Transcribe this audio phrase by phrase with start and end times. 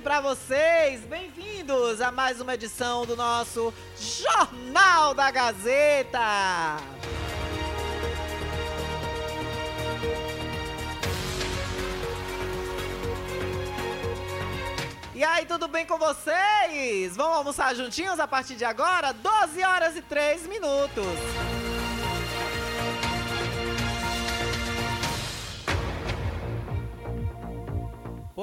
[0.00, 1.02] Para vocês.
[1.02, 6.18] Bem-vindos a mais uma edição do nosso Jornal da Gazeta.
[15.14, 17.14] E aí, tudo bem com vocês?
[17.14, 19.12] Vamos almoçar juntinhos a partir de agora?
[19.12, 21.04] 12 horas e 3 minutos.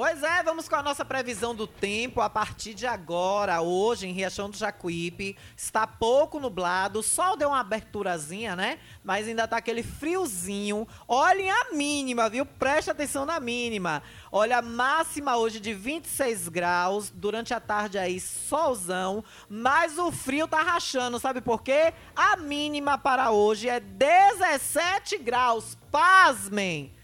[0.00, 3.60] Pois é, vamos com a nossa previsão do tempo a partir de agora.
[3.60, 8.78] Hoje, em Riachão do Jacuípe, está pouco nublado, o sol deu uma aberturazinha, né?
[9.02, 10.86] Mas ainda tá aquele friozinho.
[11.08, 12.46] Olhem a mínima, viu?
[12.46, 14.00] Preste atenção na mínima.
[14.30, 20.62] Olha, máxima hoje de 26 graus, durante a tarde aí solzão, mas o frio tá
[20.62, 21.92] rachando, sabe por quê?
[22.14, 25.76] A mínima para hoje é 17 graus.
[25.90, 26.96] Pasmem!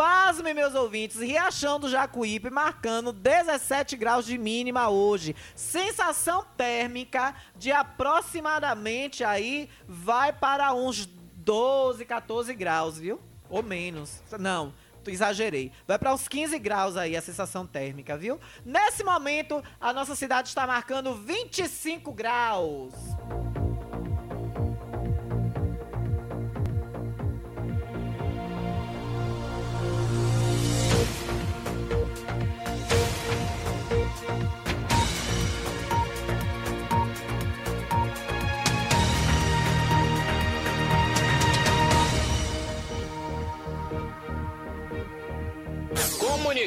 [0.00, 5.36] Pasmem, meus ouvintes, Riachão do Jacuípe marcando 17 graus de mínima hoje.
[5.54, 13.20] Sensação térmica de aproximadamente aí vai para uns 12, 14 graus, viu?
[13.50, 14.22] Ou menos.
[14.38, 14.72] Não,
[15.06, 15.70] exagerei.
[15.86, 18.40] Vai para uns 15 graus aí a sensação térmica, viu?
[18.64, 22.94] Nesse momento, a nossa cidade está marcando 25 graus.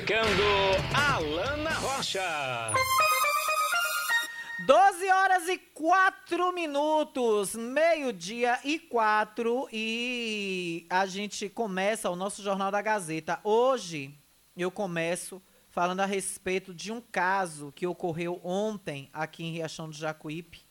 [0.03, 0.43] Comunicando
[0.93, 2.21] Alana Rocha.
[4.67, 12.69] 12 horas e 4 minutos, meio-dia e 4, e a gente começa o nosso Jornal
[12.69, 13.39] da Gazeta.
[13.45, 14.13] Hoje
[14.57, 19.95] eu começo falando a respeito de um caso que ocorreu ontem aqui em Riachão do
[19.95, 20.65] Jacuípe.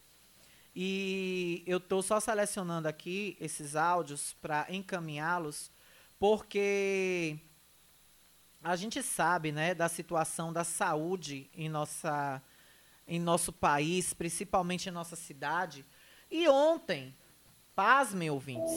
[0.77, 5.71] E eu estou só selecionando aqui esses áudios para encaminhá-los,
[6.19, 7.39] porque
[8.63, 12.43] a gente sabe, né, da situação da saúde em nossa
[13.07, 15.85] em nosso país, principalmente em nossa cidade.
[16.31, 17.15] E ontem,
[17.75, 18.73] pasmem ouvintes,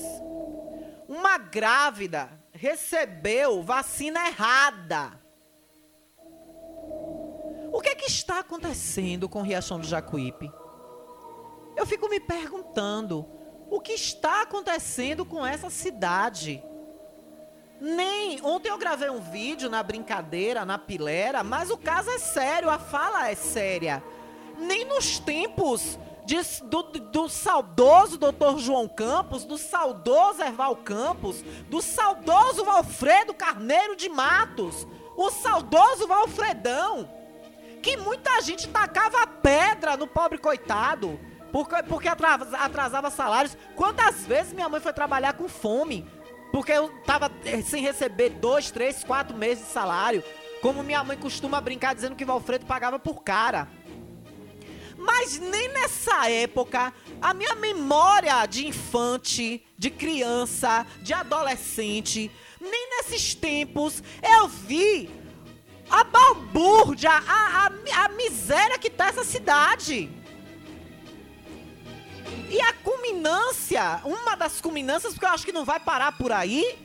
[1.08, 5.22] uma grávida recebeu vacina errada.
[7.72, 10.52] O que é que está acontecendo com Riachão do Jacuípe?
[11.76, 13.28] Eu fico me perguntando,
[13.70, 16.64] o que está acontecendo com essa cidade?
[17.86, 18.42] Nem.
[18.42, 22.80] Ontem eu gravei um vídeo na brincadeira, na pilera, mas o caso é sério, a
[22.80, 24.04] fala é séria.
[24.58, 31.80] Nem nos tempos de, do, do saudoso doutor João Campos, do saudoso Erval Campos, do
[31.80, 37.08] saudoso Valfredo Carneiro de Matos, o saudoso Valfredão,
[37.84, 41.20] que muita gente tacava pedra no pobre coitado,
[41.52, 43.56] porque, porque atrasava salários.
[43.76, 46.15] Quantas vezes minha mãe foi trabalhar com fome?
[46.56, 50.24] Porque eu tava eh, sem receber dois, três, quatro meses de salário.
[50.62, 53.68] Como minha mãe costuma brincar dizendo que Valfredo pagava por cara.
[54.98, 62.32] Mas nem nessa época, a minha memória de infante, de criança, de adolescente,
[62.62, 65.10] nem nesses tempos eu vi
[65.90, 70.10] a balbúrdia, a, a, a miséria que tá essa cidade.
[72.50, 76.78] E a culminância, uma das culminâncias, porque eu acho que não vai parar por aí.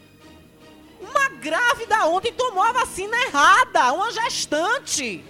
[1.00, 5.24] Uma grávida ontem tomou a vacina errada, uma gestante.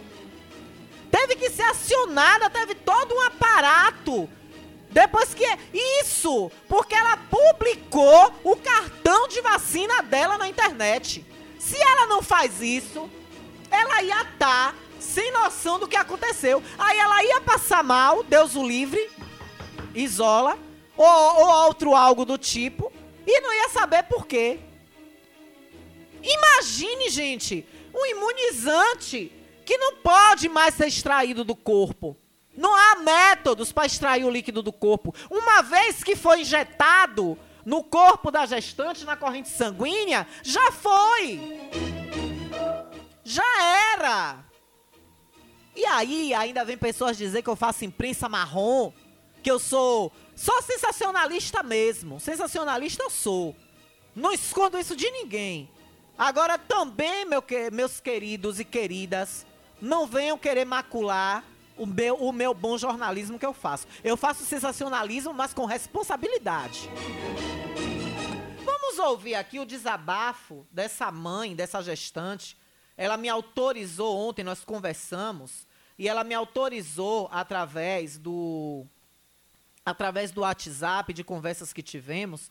[1.11, 4.29] Teve que ser acionada, teve todo um aparato.
[4.91, 5.45] Depois que.
[5.73, 6.51] Isso!
[6.69, 11.25] Porque ela publicou o cartão de vacina dela na internet.
[11.59, 13.09] Se ela não faz isso,
[13.71, 16.63] ela ia estar tá sem noção do que aconteceu.
[16.79, 19.11] Aí ela ia passar mal, Deus o livre,
[19.95, 20.59] isola,
[20.97, 22.93] ou, ou outro algo do tipo,
[23.27, 24.59] e não ia saber por quê.
[26.23, 29.33] Imagine, gente, um imunizante
[29.65, 32.17] que não pode mais ser extraído do corpo.
[32.57, 35.15] Não há métodos para extrair o líquido do corpo.
[35.31, 41.41] Uma vez que foi injetado no corpo da gestante, na corrente sanguínea, já foi.
[43.25, 43.63] Já
[43.95, 44.45] era.
[45.75, 48.93] E aí ainda vem pessoas dizer que eu faço imprensa marrom,
[49.43, 52.21] que eu sou só sensacionalista mesmo.
[52.21, 53.57] Sensacionalista eu sou.
[54.15, 55.69] Não escondo isso de ninguém.
[56.17, 57.43] Agora também, meu,
[57.73, 59.47] meus queridos e queridas,
[59.81, 61.45] não venham querer macular
[61.77, 63.87] o meu, o meu bom jornalismo que eu faço.
[64.05, 66.91] Eu faço sensacionalismo, mas com responsabilidade.
[68.65, 72.55] Vamos ouvir aqui o desabafo dessa mãe, dessa gestante.
[72.97, 75.67] Ela me autorizou ontem, nós conversamos,
[75.99, 78.87] e ela me autorizou através do
[79.85, 82.51] através do WhatsApp, de conversas que tivemos,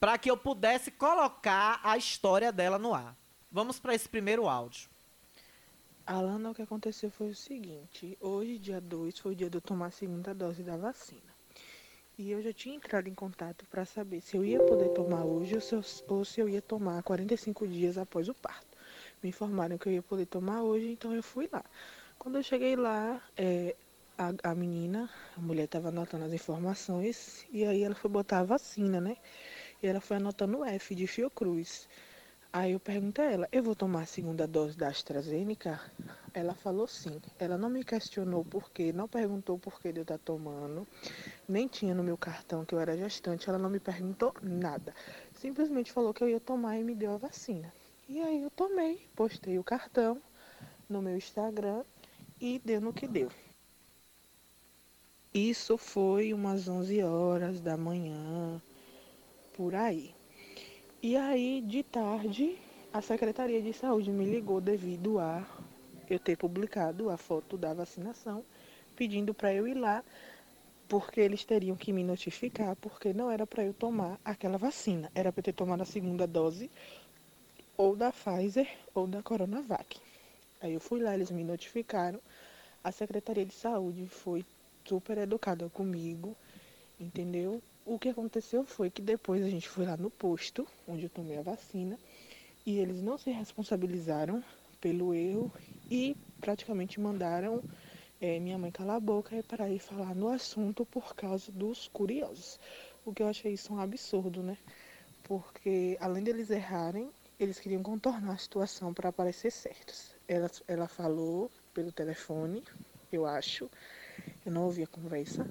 [0.00, 3.16] para que eu pudesse colocar a história dela no ar.
[3.50, 4.88] Vamos para esse primeiro áudio.
[6.06, 9.60] Alana, o que aconteceu foi o seguinte: hoje, dia 2, foi o dia de eu
[9.60, 11.32] tomar a segunda dose da vacina.
[12.18, 15.54] E eu já tinha entrado em contato para saber se eu ia poder tomar hoje
[15.54, 18.76] ou se, eu, ou se eu ia tomar 45 dias após o parto.
[19.22, 21.64] Me informaram que eu ia poder tomar hoje, então eu fui lá.
[22.18, 23.74] Quando eu cheguei lá, é,
[24.18, 28.44] a, a menina, a mulher estava anotando as informações e aí ela foi botar a
[28.44, 29.16] vacina, né?
[29.82, 31.88] E ela foi anotando o F de Fiocruz.
[32.52, 35.80] Aí eu perguntei a ela, eu vou tomar a segunda dose da AstraZeneca?
[36.34, 37.20] Ela falou sim.
[37.38, 40.86] Ela não me questionou por quê, não perguntou por que eu estar tá tomando,
[41.48, 44.94] nem tinha no meu cartão que eu era gestante, ela não me perguntou nada.
[45.34, 47.72] Simplesmente falou que eu ia tomar e me deu a vacina.
[48.06, 50.20] E aí eu tomei, postei o cartão
[50.88, 51.82] no meu Instagram
[52.38, 53.30] e deu no que deu.
[55.34, 58.60] Isso foi umas 11 horas da manhã,
[59.54, 60.14] por aí.
[61.02, 62.58] E aí, de tarde,
[62.92, 65.46] a Secretaria de Saúde me ligou devido a
[66.10, 68.44] eu ter publicado a foto da vacinação,
[68.94, 70.04] pedindo para eu ir lá,
[70.86, 75.32] porque eles teriam que me notificar, porque não era para eu tomar aquela vacina, era
[75.32, 76.70] para eu ter tomado a segunda dose
[77.74, 79.98] ou da Pfizer ou da Coronavac.
[80.60, 82.20] Aí eu fui lá, eles me notificaram.
[82.84, 84.44] A Secretaria de Saúde foi
[84.84, 86.36] super educada comigo,
[86.98, 87.62] entendeu?
[87.84, 91.38] O que aconteceu foi que depois a gente foi lá no posto, onde eu tomei
[91.38, 91.98] a vacina,
[92.64, 94.42] e eles não se responsabilizaram
[94.80, 95.50] pelo erro
[95.90, 97.62] e praticamente mandaram
[98.20, 102.58] é, minha mãe calar a boca para ir falar no assunto por causa dos curiosos.
[103.04, 104.56] O que eu achei isso um absurdo, né?
[105.24, 110.14] Porque além deles errarem, eles queriam contornar a situação para parecer certos.
[110.28, 112.62] Ela, ela falou pelo telefone,
[113.10, 113.68] eu acho,
[114.44, 115.46] eu não ouvi a conversa,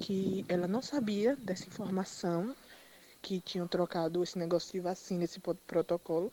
[0.00, 2.54] que ela não sabia dessa informação,
[3.22, 6.32] que tinham trocado esse negócio de vacina, esse protocolo,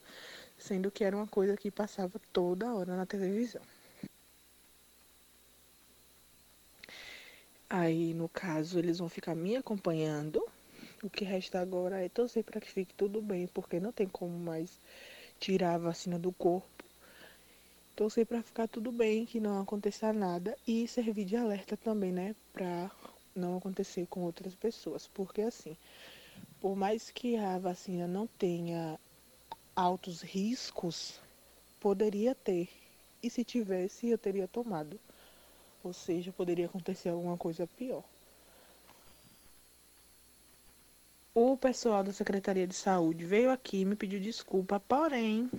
[0.57, 3.62] sendo que era uma coisa que passava toda hora na televisão.
[7.69, 10.45] Aí, no caso, eles vão ficar me acompanhando.
[11.03, 14.38] O que resta agora é torcer para que fique tudo bem, porque não tem como
[14.38, 14.79] mais
[15.39, 16.75] tirar a vacina do corpo
[17.95, 22.35] torcer para ficar tudo bem, que não aconteça nada e servir de alerta também, né,
[22.51, 22.91] para
[23.35, 25.77] não acontecer com outras pessoas, porque assim,
[26.59, 28.99] por mais que a vacina não tenha
[29.75, 31.19] altos riscos,
[31.79, 32.69] poderia ter.
[33.21, 34.99] E se tivesse, eu teria tomado.
[35.83, 38.03] Ou seja, poderia acontecer alguma coisa pior.
[41.33, 45.49] O pessoal da Secretaria de Saúde veio aqui e me pediu desculpa, porém,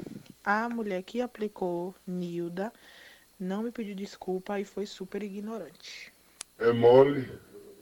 [0.47, 2.73] a mulher que aplicou Nilda
[3.39, 6.13] não me pediu desculpa e foi super ignorante.
[6.57, 7.29] É mole?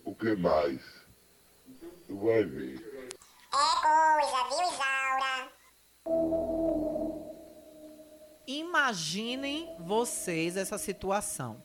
[0.02, 0.80] O que mais?
[2.06, 2.80] Tu vai ver.
[3.52, 5.52] É coisa, viu, Isaura?
[8.47, 11.62] Imaginem vocês essa situação.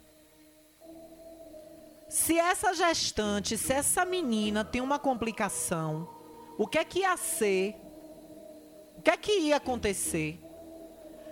[2.09, 6.09] Se essa gestante, se essa menina tem uma complicação,
[6.57, 7.75] o que é que ia ser?
[8.97, 10.48] O que é que ia acontecer?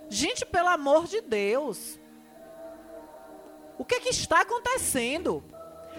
[0.08, 1.98] Gente, pelo amor de Deus.
[3.78, 5.44] O que é que está acontecendo?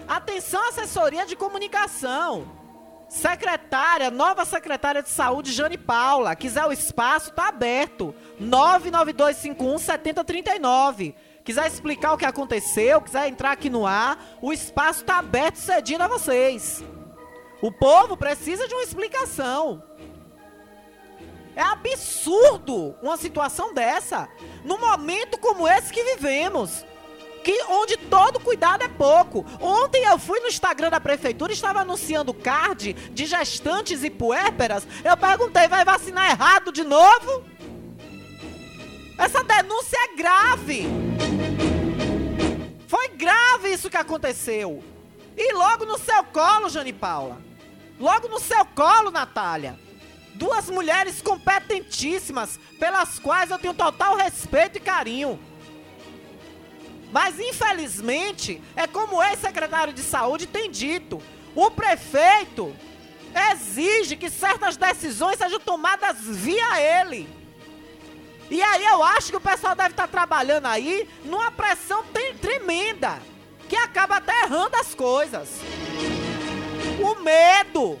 [0.06, 2.58] Atenção, assessoria de comunicação.
[3.08, 6.36] Secretária, nova secretária de saúde, Jane Paula.
[6.36, 8.14] Quiser o espaço, tá aberto.
[8.38, 11.14] 99251 7039.
[11.42, 16.04] Quiser explicar o que aconteceu, quiser entrar aqui no ar, o espaço tá aberto cedido
[16.04, 16.84] a vocês.
[17.62, 19.82] O povo precisa de uma explicação.
[21.54, 24.28] É absurdo uma situação dessa.
[24.64, 26.84] Num momento como esse que vivemos.
[27.42, 29.44] Que, onde todo cuidado é pouco.
[29.60, 34.86] Ontem eu fui no Instagram da prefeitura, estava anunciando card de gestantes e puérperas.
[35.02, 37.44] Eu perguntei, vai vacinar errado de novo?
[39.18, 40.86] Essa denúncia é grave.
[42.86, 44.82] Foi grave isso que aconteceu.
[45.36, 47.38] E logo no seu colo, Jane Paula.
[47.98, 49.78] Logo no seu colo, Natália.
[50.40, 55.38] Duas mulheres competentíssimas, pelas quais eu tenho total respeito e carinho.
[57.12, 61.22] Mas infelizmente, é como o ex-secretário de saúde tem dito:
[61.54, 62.74] o prefeito
[63.52, 67.28] exige que certas decisões sejam tomadas via ele.
[68.50, 72.02] E aí eu acho que o pessoal deve estar trabalhando aí numa pressão
[72.40, 73.20] tremenda,
[73.68, 75.50] que acaba até errando as coisas.
[76.98, 78.00] O medo.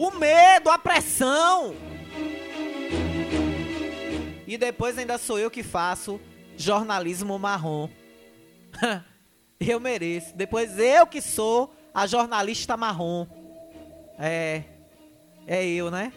[0.00, 1.76] O medo, a pressão.
[4.46, 6.18] E depois ainda sou eu que faço
[6.56, 7.86] jornalismo marrom.
[9.60, 10.34] eu mereço.
[10.34, 13.26] Depois eu que sou a jornalista marrom.
[14.18, 14.64] É.
[15.46, 16.14] É eu, né?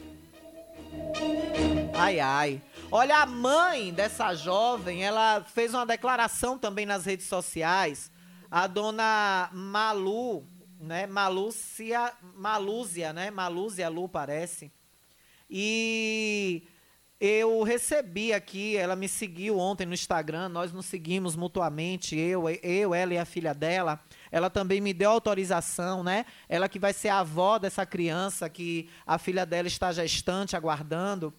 [1.94, 2.62] Ai, ai.
[2.90, 8.10] Olha, a mãe dessa jovem, ela fez uma declaração também nas redes sociais.
[8.50, 10.48] A dona Malu,
[10.84, 11.08] né?
[11.08, 13.32] Malúcia, Malúzia, né?
[13.32, 14.72] Malúzia Lu parece.
[15.50, 16.64] E
[17.20, 22.94] eu recebi aqui, ela me seguiu ontem no Instagram, nós nos seguimos mutuamente, eu, eu,
[22.94, 24.00] ela e a filha dela.
[24.30, 26.26] Ela também me deu autorização, né?
[26.50, 31.34] Ela que vai ser a avó dessa criança que a filha dela está gestante, aguardando.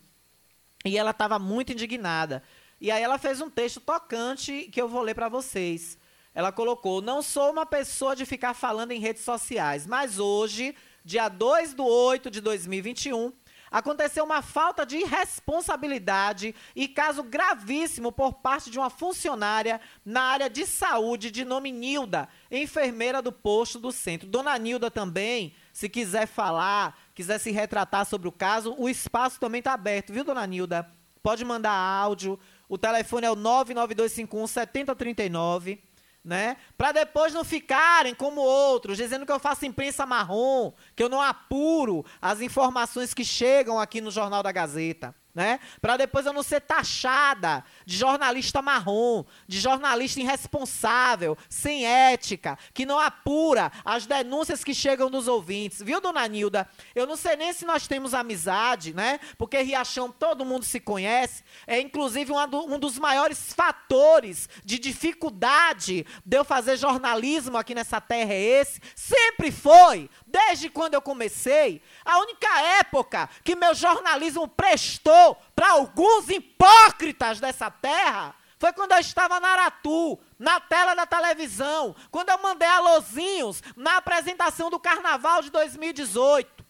[0.84, 2.42] E ela estava muito indignada.
[2.80, 5.98] E aí ela fez um texto tocante que eu vou ler para vocês.
[6.34, 10.74] Ela colocou: Não sou uma pessoa de ficar falando em redes sociais, mas hoje,
[11.04, 13.32] dia 2 do 8 de 2021,
[13.70, 20.50] aconteceu uma falta de responsabilidade e caso gravíssimo por parte de uma funcionária na área
[20.50, 24.28] de saúde de nome Nilda, enfermeira do posto do centro.
[24.28, 29.60] Dona Nilda também, se quiser falar, quiser se retratar sobre o caso, o espaço também
[29.60, 30.90] está aberto, viu, Dona Nilda?
[31.22, 32.38] Pode mandar áudio.
[32.68, 35.93] O telefone é o 99251 7039
[36.24, 36.56] né?
[36.76, 41.20] Para depois não ficarem como outros, dizendo que eu faço imprensa marrom, que eu não
[41.20, 45.58] apuro as informações que chegam aqui no Jornal da Gazeta né?
[45.80, 52.86] Para depois eu não ser taxada de jornalista marrom, de jornalista irresponsável, sem ética, que
[52.86, 55.82] não apura as denúncias que chegam dos ouvintes.
[55.82, 56.68] Viu, dona Nilda?
[56.94, 59.18] Eu não sei nem se nós temos amizade, né?
[59.36, 61.42] Porque Riachão todo mundo se conhece.
[61.66, 68.00] É inclusive um, um dos maiores fatores de dificuldade de eu fazer jornalismo aqui nessa
[68.00, 68.80] terra é esse.
[68.94, 71.82] Sempre foi, desde quando eu comecei.
[72.04, 75.23] A única época que meu jornalismo prestou
[75.54, 81.94] para alguns hipócritas dessa terra foi quando eu estava na Aratu, na tela da televisão,
[82.10, 86.64] quando eu mandei alôzinhos na apresentação do Carnaval de 2018.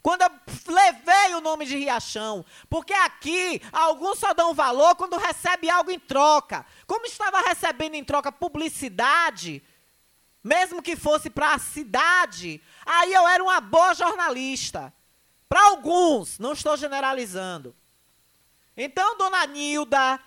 [0.00, 0.30] Quando eu
[0.68, 5.98] levei o nome de Riachão, porque aqui alguns só dão valor quando recebe algo em
[5.98, 6.64] troca.
[6.86, 9.62] Como estava recebendo em troca publicidade,
[10.42, 14.92] mesmo que fosse para a cidade, aí eu era uma boa jornalista.
[15.48, 17.74] Para alguns, não estou generalizando.
[18.76, 20.20] Então, dona Nilda,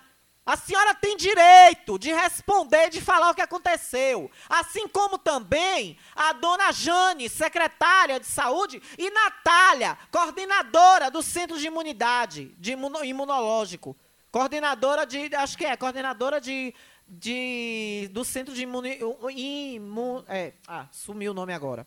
[0.46, 4.30] a senhora tem direito de responder, de falar o que aconteceu.
[4.48, 11.66] Assim como também a dona Jane, secretária de saúde, e Natália, coordenadora do Centro de
[11.66, 13.96] Imunidade, de imunológico.
[14.30, 16.74] Coordenadora de, acho que é, coordenadora de
[17.08, 18.98] de, do centro de imuni,
[19.34, 21.86] imun, é, ah, sumiu o nome agora.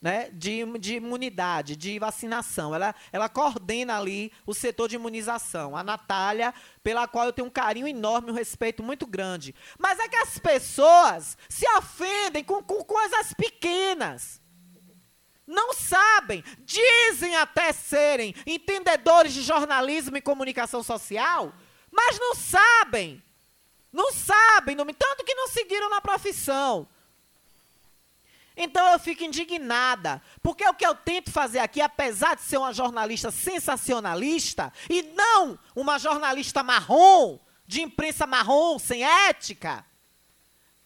[0.00, 2.74] Né, de, de imunidade, de vacinação.
[2.74, 5.74] Ela, ela coordena ali o setor de imunização.
[5.74, 9.54] A Natália, pela qual eu tenho um carinho enorme, um respeito muito grande.
[9.78, 14.40] Mas é que as pessoas se ofendem com, com coisas pequenas.
[15.46, 21.54] Não sabem, dizem até serem entendedores de jornalismo e comunicação social,
[21.90, 23.24] mas não sabem
[23.96, 26.86] não sabem, tanto que não seguiram na profissão.
[28.56, 32.72] Então eu fico indignada, porque o que eu tento fazer aqui, apesar de ser uma
[32.72, 39.84] jornalista sensacionalista e não uma jornalista marrom, de imprensa marrom, sem ética.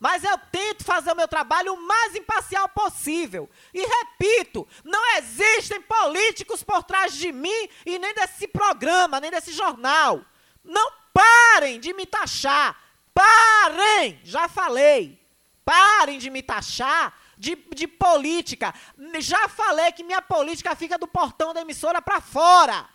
[0.01, 3.49] Mas eu tento fazer o meu trabalho o mais imparcial possível.
[3.73, 9.53] E repito, não existem políticos por trás de mim e nem desse programa, nem desse
[9.53, 10.25] jornal.
[10.65, 12.81] Não parem de me taxar.
[13.13, 14.19] Parem!
[14.25, 15.21] Já falei.
[15.67, 18.75] Parem de me taxar de, de política.
[19.19, 22.87] Já falei que minha política fica do portão da emissora para fora.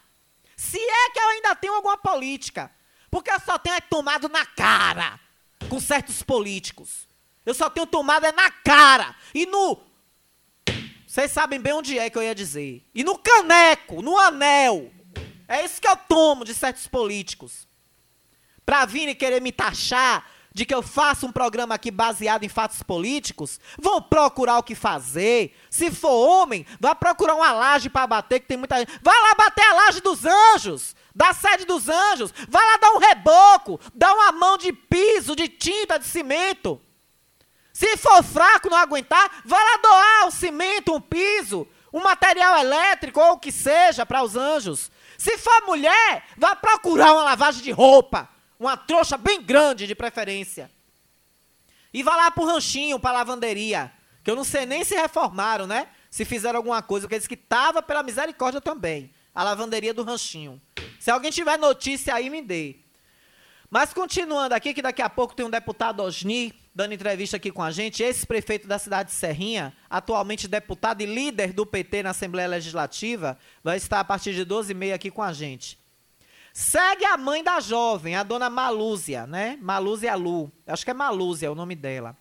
[0.56, 2.72] Se é que eu ainda tenho alguma política.
[3.10, 5.20] Porque eu só tenho é tomado na cara
[5.68, 7.08] com certos políticos.
[7.44, 9.16] Eu só tenho tomado é na cara.
[9.34, 9.82] E no.
[11.08, 12.88] Vocês sabem bem onde é que eu ia dizer.
[12.94, 14.92] E no caneco, no anel.
[15.48, 17.68] É isso que eu tomo de certos políticos.
[18.64, 20.24] Pra virem querer me taxar
[20.56, 24.74] de que eu faço um programa aqui baseado em fatos políticos, vão procurar o que
[24.74, 25.54] fazer.
[25.70, 28.98] Se for homem, vai procurar uma laje para bater, que tem muita gente.
[29.04, 32.98] Vai lá bater a laje dos anjos da sede dos anjos, vai lá dar um
[32.98, 36.82] reboco, dá uma mão de piso, de tinta, de cimento.
[37.74, 43.20] Se for fraco, não aguentar, vai lá doar o cimento, um piso, um material elétrico
[43.20, 44.90] ou o que seja para os anjos.
[45.18, 50.72] Se for mulher, vá procurar uma lavagem de roupa, uma trouxa bem grande de preferência.
[51.94, 53.92] E vá lá pro ranchinho, pra lavanderia,
[54.24, 55.88] que eu não sei nem se reformaram, né?
[56.10, 59.12] Se fizeram alguma coisa, porque eles que tava pela misericórdia também.
[59.34, 60.62] A lavanderia do ranchinho.
[61.00, 62.78] Se alguém tiver notícia aí, me dê.
[63.70, 67.64] Mas continuando aqui, que daqui a pouco tem um deputado Osni dando entrevista aqui com
[67.64, 72.10] a gente, esse prefeito da cidade de Serrinha, atualmente deputado e líder do PT na
[72.10, 75.80] Assembleia Legislativa, vai estar a partir de 12h30 aqui com a gente.
[76.58, 79.60] Segue a mãe da jovem, a dona Malúzia, né?
[79.62, 80.50] Malúzia Lu.
[80.66, 82.16] Acho que é Malúzia o nome dela.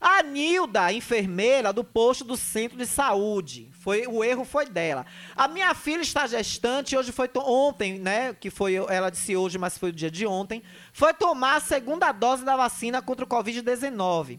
[0.00, 3.72] A Nilda, enfermeira do posto do centro de saúde.
[3.72, 5.04] Foi, o erro foi dela.
[5.34, 8.32] A minha filha está gestante, hoje foi ontem, né?
[8.34, 10.62] Que foi, ela disse hoje, mas foi o dia de ontem.
[10.92, 14.38] Foi tomar a segunda dose da vacina contra o Covid-19.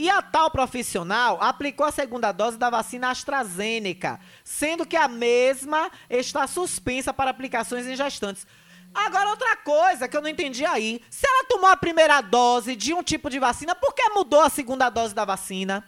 [0.00, 5.90] E a tal profissional aplicou a segunda dose da vacina AstraZeneca, sendo que a mesma
[6.08, 8.46] está suspensa para aplicações em gestantes.
[8.94, 11.04] Agora, outra coisa que eu não entendi aí.
[11.10, 14.48] Se ela tomou a primeira dose de um tipo de vacina, por que mudou a
[14.48, 15.84] segunda dose da vacina?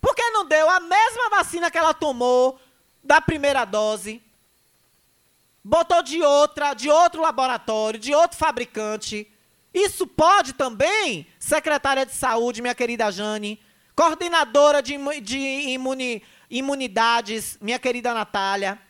[0.00, 2.58] Por que não deu a mesma vacina que ela tomou
[3.04, 4.20] da primeira dose?
[5.62, 9.32] Botou de outra, de outro laboratório, de outro fabricante.
[9.74, 13.60] Isso pode também, secretária de saúde, minha querida Jane,
[13.94, 18.80] coordenadora de, de imuni, imunidades, minha querida Natália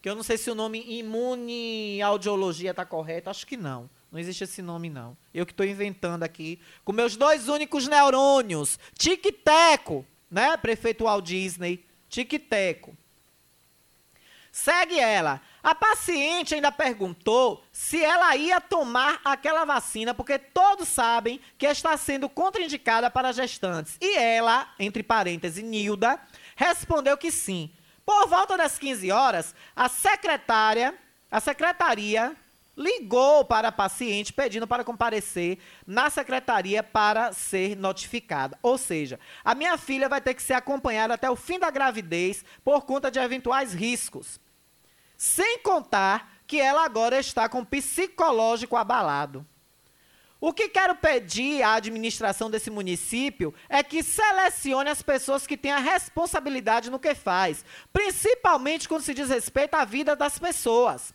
[0.00, 3.90] que eu não sei se o nome imuneaudiologia está correto, acho que não.
[4.10, 5.16] Não existe esse nome, não.
[5.34, 8.78] Eu que estou inventando aqui, com meus dois únicos neurônios.
[8.96, 11.84] Tic-teco, né, prefeito Walt Disney?
[12.08, 12.96] Tic-teco.
[14.50, 15.42] Segue ela.
[15.62, 21.96] A paciente ainda perguntou se ela ia tomar aquela vacina, porque todos sabem que está
[21.96, 23.96] sendo contraindicada para gestantes.
[24.00, 26.20] E ela, entre parênteses, Nilda,
[26.56, 27.70] respondeu que sim.
[28.06, 30.94] Por volta das 15 horas, a secretária,
[31.30, 32.34] a secretaria
[32.78, 38.56] ligou para a paciente pedindo para comparecer na secretaria para ser notificada.
[38.62, 42.44] Ou seja, a minha filha vai ter que ser acompanhada até o fim da gravidez
[42.64, 44.40] por conta de eventuais riscos.
[45.18, 49.44] Sem contar que ela agora está com psicológico abalado.
[50.40, 55.72] O que quero pedir à administração desse município é que selecione as pessoas que têm
[55.72, 61.12] a responsabilidade no que faz, principalmente quando se diz respeito à vida das pessoas.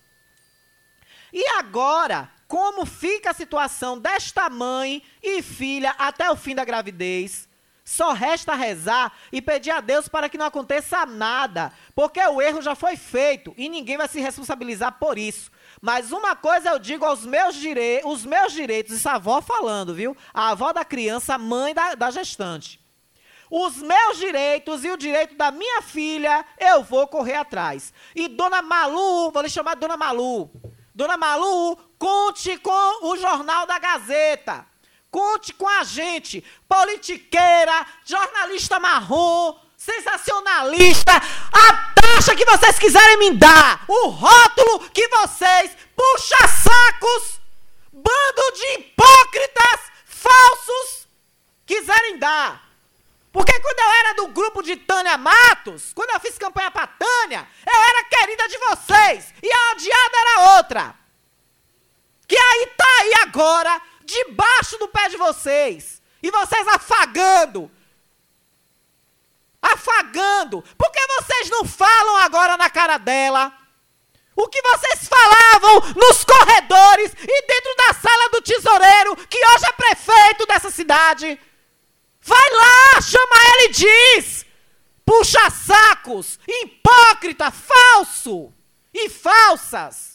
[1.32, 7.48] E agora, como fica a situação desta mãe e filha até o fim da gravidez?
[7.86, 12.62] Só resta rezar e pedir a Deus para que não aconteça nada, porque o erro
[12.62, 15.52] já foi feito e ninguém vai se responsabilizar por isso.
[15.82, 19.93] Mas uma coisa eu digo aos meus direitos, os meus direitos, isso a avó falando,
[19.93, 20.15] viu?
[20.34, 22.82] A avó da criança, mãe da, da gestante.
[23.52, 27.93] Os meus direitos e o direito da minha filha, eu vou correr atrás.
[28.15, 30.50] E Dona Malu, vou lhe chamar Dona Malu.
[30.96, 34.73] Dona Malu, conte com o Jornal da Gazeta.
[35.13, 43.86] Conte com a gente, politiqueira, jornalista marrom, sensacionalista, a taxa que vocês quiserem me dar,
[43.88, 47.39] o rótulo que vocês, puxa-sacos,
[47.91, 51.08] bando de hipócritas falsos,
[51.63, 52.63] quiserem dar.
[53.32, 57.47] Porque quando eu era do grupo de Tânia Matos, quando eu fiz campanha pra Tânia,
[57.67, 60.95] eu era querida de vocês e a odiada era outra.
[62.28, 66.02] Que aí tá aí agora, debaixo do pé de vocês.
[66.22, 67.70] E vocês afagando,
[69.62, 70.62] afagando.
[70.78, 73.52] Por que vocês não falam agora na cara dela?
[74.36, 79.72] O que vocês falavam nos corredores e dentro da sala do tesoureiro, que hoje é
[79.74, 81.39] prefeito dessa cidade.
[82.22, 84.46] Vai lá, chama ele e diz:
[85.06, 88.52] puxa sacos, hipócrita, falso
[88.94, 90.12] e falsas.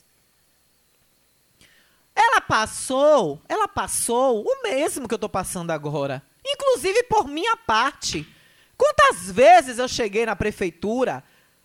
[2.21, 8.27] Ela passou, ela passou o mesmo que eu estou passando agora, inclusive por minha parte.
[8.77, 11.23] Quantas vezes eu cheguei na prefeitura,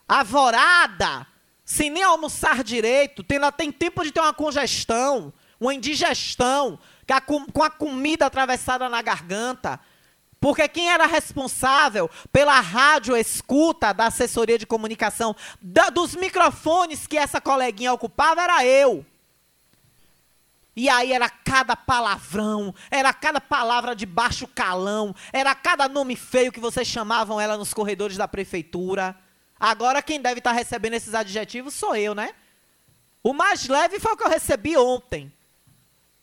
[0.07, 1.25] avorada,
[1.65, 6.77] sem nem almoçar direito, tendo, tem tempo de ter uma congestão, uma indigestão,
[7.51, 9.79] com a comida atravessada na garganta.
[10.39, 17.17] Porque quem era responsável pela rádio escuta da assessoria de comunicação, da, dos microfones que
[17.17, 19.03] essa coleguinha ocupava, era eu.
[20.75, 26.51] E aí era cada palavrão, era cada palavra de baixo calão, era cada nome feio
[26.51, 29.15] que vocês chamavam ela nos corredores da prefeitura.
[29.59, 32.33] Agora quem deve estar recebendo esses adjetivos sou eu, né?
[33.21, 35.31] O mais leve foi o que eu recebi ontem.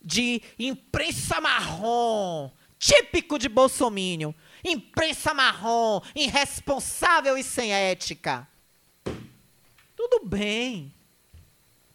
[0.03, 4.35] De imprensa marrom, típico de bolsomínio.
[4.65, 8.49] Imprensa marrom, irresponsável e sem ética.
[9.97, 10.93] Tudo bem.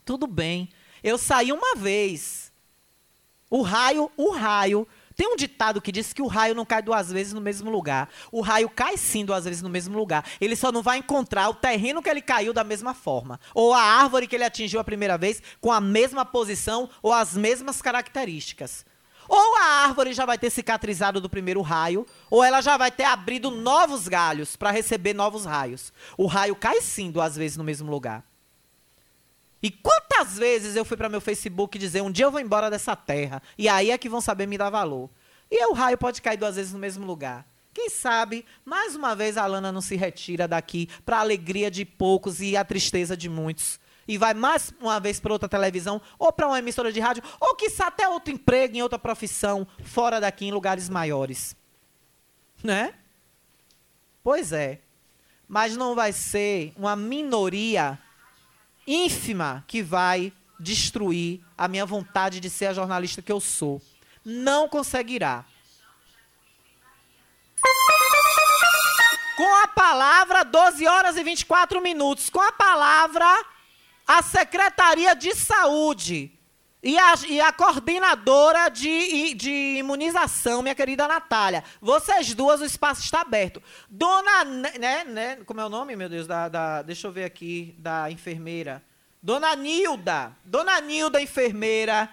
[0.03, 0.69] Tudo bem.
[1.03, 2.44] Eu saí uma vez.
[3.55, 7.09] O raio, o raio tem um ditado que diz que o raio não cai duas
[7.09, 8.09] vezes no mesmo lugar.
[8.29, 10.25] O raio cai sim duas vezes no mesmo lugar.
[10.41, 13.39] Ele só não vai encontrar o terreno que ele caiu da mesma forma.
[13.53, 17.33] Ou a árvore que ele atingiu a primeira vez com a mesma posição ou as
[17.33, 18.85] mesmas características.
[19.25, 23.05] Ou a árvore já vai ter cicatrizado do primeiro raio, ou ela já vai ter
[23.05, 25.93] abrido novos galhos para receber novos raios.
[26.17, 28.21] O raio cai sim duas vezes no mesmo lugar.
[29.65, 32.95] E quantas vezes eu fui para meu Facebook dizer um dia eu vou embora dessa
[32.95, 35.09] terra e aí é que vão saber me dar valor.
[35.49, 37.47] E o raio pode cair duas vezes no mesmo lugar.
[37.73, 41.83] Quem sabe, mais uma vez a Lana não se retira daqui para a alegria de
[41.83, 43.79] poucos e a tristeza de muitos.
[44.07, 47.55] E vai mais uma vez para outra televisão, ou para uma emissora de rádio, ou
[47.55, 51.55] quizá até outro emprego em outra profissão, fora daqui, em lugares maiores.
[52.63, 52.93] Né?
[54.23, 54.79] Pois é.
[55.47, 57.99] Mas não vai ser uma minoria
[58.87, 63.81] ínfima que vai destruir a minha vontade de ser a jornalista que eu sou.
[64.23, 65.45] Não conseguirá.
[69.35, 72.29] Com a palavra, 12 horas e 24 minutos.
[72.29, 73.25] Com a palavra,
[74.07, 76.34] a Secretaria de Saúde
[76.85, 81.63] e a, e a coordenadora de, de imunização, minha querida Natália.
[81.81, 83.61] Vocês duas, o espaço está aberto.
[83.89, 87.73] Dona, né, né, como é o nome, meu Deus, da, da, deixa eu ver aqui,
[87.79, 88.83] da enfermeira.
[89.19, 92.07] Dona Nilda, Dona Nilda, enfermeira,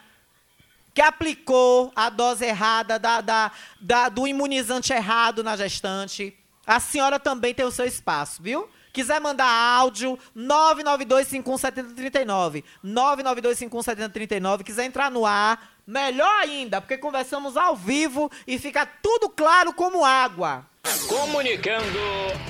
[0.95, 6.35] que aplicou a dose errada da, da, da, do imunizante errado na gestante.
[6.67, 8.67] A senhora também tem o seu espaço, viu?
[8.93, 12.65] Quiser mandar áudio, 992517039.
[12.85, 14.65] 992517039.
[14.65, 20.05] Quiser entrar no ar, melhor ainda, porque conversamos ao vivo e fica tudo claro como
[20.05, 20.67] água.
[21.43, 21.99] Comunicando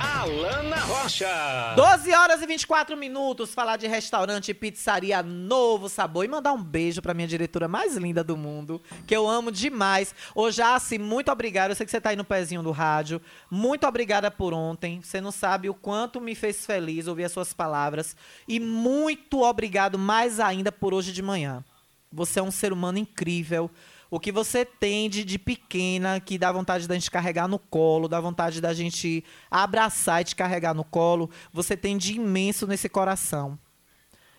[0.01, 1.75] Alana Rocha.
[1.77, 3.53] 12 horas e 24 minutos.
[3.53, 6.25] Falar de restaurante e pizzaria Novo Sabor.
[6.25, 10.15] E mandar um beijo pra minha diretora mais linda do mundo, que eu amo demais.
[10.35, 11.73] Ô, Jaci, muito obrigada.
[11.73, 13.21] Eu sei que você tá aí no pezinho do rádio.
[13.51, 15.01] Muito obrigada por ontem.
[15.03, 18.17] Você não sabe o quanto me fez feliz ouvir as suas palavras.
[18.49, 21.65] E muito obrigado mais ainda por hoje de manhã.
[22.13, 23.71] Você é um ser humano incrível
[24.13, 28.07] o que você tem de, de pequena que dá vontade da gente carregar no colo,
[28.07, 32.91] dá vontade da gente abraçar e te carregar no colo, você tem de imenso nesse
[32.91, 33.59] coração.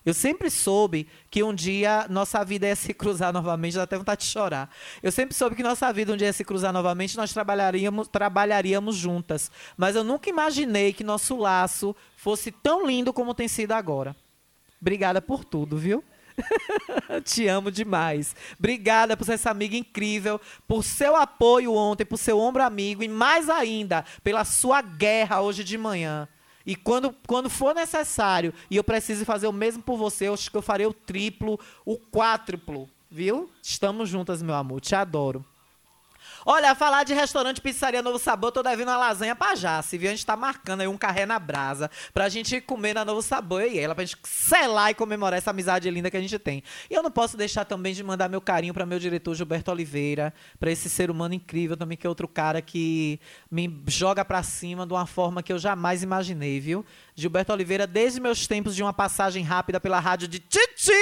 [0.06, 4.22] Eu sempre soube que um dia nossa vida ia se cruzar novamente, dá até vontade
[4.22, 4.70] de chorar.
[5.02, 8.96] Eu sempre soube que nossa vida um dia ia se cruzar novamente, nós trabalharíamos, trabalharíamos
[8.96, 9.50] juntas.
[9.76, 14.16] Mas eu nunca imaginei que nosso laço fosse tão lindo como tem sido agora.
[14.80, 16.04] Obrigada por tudo, viu?
[17.24, 18.36] Te amo demais.
[18.58, 23.08] Obrigada por ser essa amiga incrível, por seu apoio ontem, por seu ombro amigo e
[23.08, 26.28] mais ainda pela sua guerra hoje de manhã.
[26.65, 30.50] E quando, quando for necessário e eu preciso fazer o mesmo por você, eu acho
[30.50, 33.50] que eu farei o triplo, o quádruplo, viu?
[33.62, 34.80] Estamos juntas, meu amor.
[34.80, 35.46] Te adoro.
[36.46, 40.10] Olha, falar de restaurante Pizzaria Novo Sabor, tô devendo uma lasanha pra Jace, viu?
[40.10, 43.62] A gente tá marcando aí um carré na brasa pra gente comer na Novo Sabor
[43.62, 46.62] e ela, pra gente selar e comemorar essa amizade linda que a gente tem.
[46.90, 50.34] E eu não posso deixar também de mandar meu carinho para meu diretor Gilberto Oliveira,
[50.60, 54.86] para esse ser humano incrível também, que é outro cara que me joga pra cima
[54.86, 56.86] de uma forma que eu jamais imaginei, viu?
[57.15, 60.95] Gilberto Oliveira, desde meus tempos de uma passagem rápida pela rádio de Titio,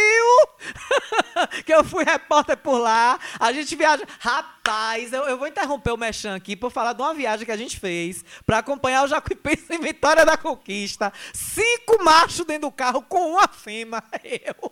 [1.65, 3.19] que eu fui repórter por lá.
[3.39, 4.03] A gente viaja.
[4.19, 7.57] Rapaz, eu, eu vou interromper o Mechan aqui por falar de uma viagem que a
[7.57, 11.13] gente fez para acompanhar o Jacuipense em Vitória da Conquista.
[11.33, 14.03] Cinco machos dentro do carro com uma fêmea.
[14.23, 14.71] Eu.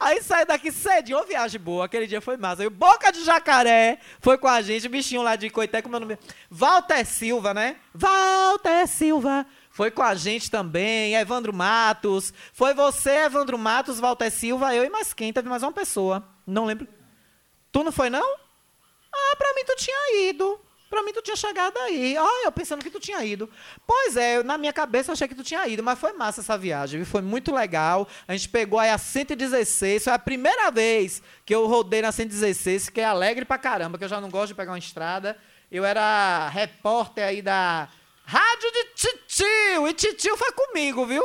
[0.00, 1.84] Aí sai daqui cedinho, uma viagem boa.
[1.84, 2.62] Aquele dia foi massa.
[2.62, 5.96] Aí o Boca de Jacaré foi com a gente, o bichinho lá de Coité, como
[5.96, 6.18] é o nome?
[6.50, 7.76] Walter Silva, né?
[7.94, 9.46] Walter Silva.
[9.74, 12.32] Foi com a gente também, Evandro Matos.
[12.52, 15.32] Foi você, Evandro Matos, Walter Silva, eu e mais quem?
[15.32, 16.24] Teve mais uma pessoa.
[16.46, 16.86] Não lembro.
[17.72, 18.36] Tu não foi, não?
[19.12, 20.60] Ah, pra mim tu tinha ido.
[20.88, 22.16] Pra mim tu tinha chegado aí.
[22.16, 23.50] Ah, eu pensando que tu tinha ido.
[23.84, 26.56] Pois é, na minha cabeça eu achei que tu tinha ido, mas foi massa essa
[26.56, 27.04] viagem?
[27.04, 28.06] Foi muito legal.
[28.28, 32.84] A gente pegou aí a 116, foi a primeira vez que eu rodei na 116,
[32.84, 35.36] fiquei alegre pra caramba, que eu já não gosto de pegar uma estrada.
[35.68, 37.88] Eu era repórter aí da
[38.24, 41.22] Rádio de Titio, e Titio foi comigo, viu?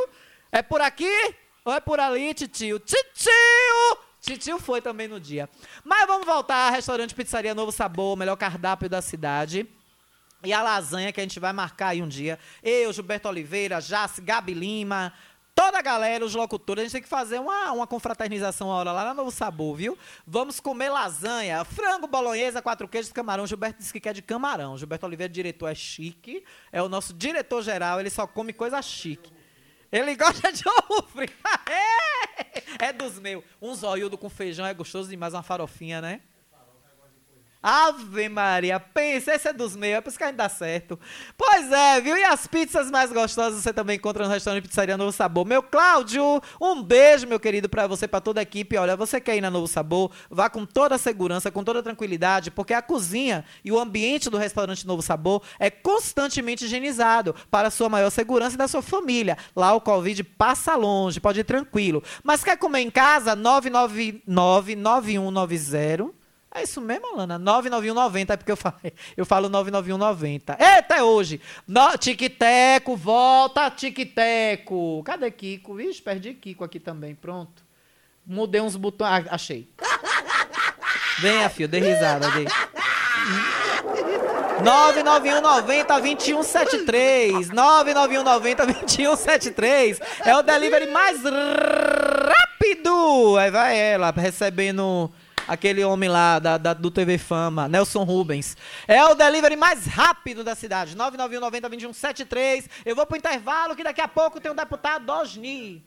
[0.52, 1.34] É por aqui
[1.64, 2.78] ou é por ali, Titio?
[2.78, 3.98] Titio!
[4.20, 5.48] Titio foi também no dia.
[5.82, 6.70] Mas vamos voltar.
[6.70, 9.66] Restaurante Pizzaria Novo Sabor, melhor cardápio da cidade.
[10.42, 12.38] E a lasanha que a gente vai marcar aí um dia.
[12.62, 15.12] Eu, Gilberto Oliveira, Jace, Gabi Lima,
[15.60, 16.80] toda a galera, os locutores.
[16.80, 19.98] A gente tem que fazer uma, uma confraternização a hora lá na Novo Sabor, viu?
[20.26, 23.46] Vamos comer lasanha, frango, bolonhesa, quatro queijos, camarão.
[23.46, 24.78] Gilberto disse que quer de camarão.
[24.78, 26.42] Gilberto Oliveira, diretor, é chique.
[26.72, 29.30] É o nosso diretor-geral, ele só come coisa chique.
[29.92, 31.34] Ele gosta de ovo frito.
[32.78, 33.44] É, é dos meus.
[33.60, 36.22] Um zoiudo com feijão é gostoso demais, uma farofinha, né?
[37.62, 40.98] Ave Maria, pensa, esse é dos meus, é por isso que a gente dá certo.
[41.36, 42.16] Pois é, viu?
[42.16, 45.44] E as pizzas mais gostosas você também encontra no restaurante Pizzaria Novo Sabor.
[45.44, 48.78] Meu Cláudio, um beijo, meu querido, para você, para toda a equipe.
[48.78, 51.82] Olha, você quer ir na Novo Sabor, vá com toda a segurança, com toda a
[51.82, 57.68] tranquilidade, porque a cozinha e o ambiente do restaurante Novo Sabor é constantemente higienizado para
[57.70, 59.36] sua maior segurança e da sua família.
[59.54, 62.02] Lá o Covid passa longe, pode ir tranquilo.
[62.24, 63.36] Mas quer comer em casa?
[63.36, 66.19] 999 9190
[66.54, 67.38] é isso mesmo, Alana?
[67.38, 68.76] 99190, é porque eu falo,
[69.16, 70.58] eu falo 99190.
[70.58, 71.40] Eita, é hoje.
[71.66, 75.02] No, Tic-teco, volta, tic-teco.
[75.04, 75.74] Cadê Kiko?
[75.74, 77.62] Vixe, perdi Kiko aqui também, pronto.
[78.26, 79.68] Mudei uns botões, ah, achei.
[81.20, 82.44] Venha, filho, dê risada, dê.
[84.60, 87.50] 99190-2173.
[87.50, 90.00] 99190-2173.
[90.24, 93.36] É o delivery mais rápido.
[93.38, 95.10] Aí vai ela, recebendo
[95.50, 98.56] aquele homem lá da, da, do TV Fama, Nelson Rubens.
[98.86, 100.96] É o delivery mais rápido da cidade.
[100.96, 102.70] 99190-2173.
[102.86, 105.84] Eu vou pro intervalo que daqui a pouco tem o deputado Dosni.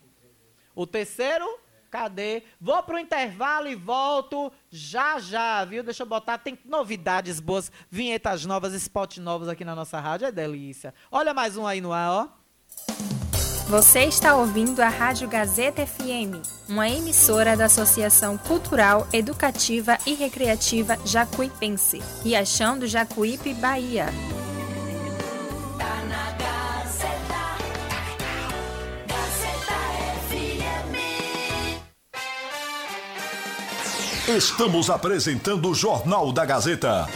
[0.76, 1.48] O terceiro,
[1.90, 2.44] cadê?
[2.60, 5.82] Vou pro intervalo e volto já já, viu?
[5.82, 10.32] Deixa eu botar, tem novidades boas, vinhetas novas, spot novos aqui na nossa rádio, é
[10.32, 10.94] delícia.
[11.10, 13.23] Olha mais um aí no ar, ó.
[13.68, 16.36] Você está ouvindo a Rádio Gazeta FM,
[16.68, 24.08] uma emissora da Associação Cultural, Educativa e Recreativa Jacuipense, Riachão do Jacuípe, Bahia.
[34.28, 37.08] Estamos apresentando o Jornal da Gazeta.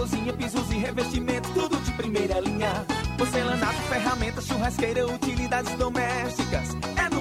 [0.00, 0.32] cozinha.
[0.32, 2.86] Pisos e revestimentos, tudo de primeira linha.
[3.18, 6.68] Porcelanato, ferramentas, churrasqueira, utilidades domésticas.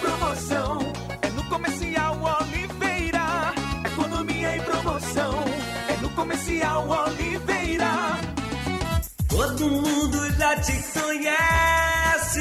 [0.00, 0.78] promoção.
[1.22, 3.54] É no Comercial Oliveira.
[3.84, 5.44] Economia e promoção.
[5.88, 8.18] É no Comercial Oliveira.
[9.28, 12.40] Todo mundo já te conhece.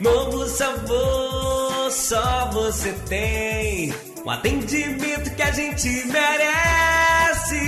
[0.00, 4.13] Novo sabor, só você tem.
[4.24, 7.60] O atendimento que a gente merece.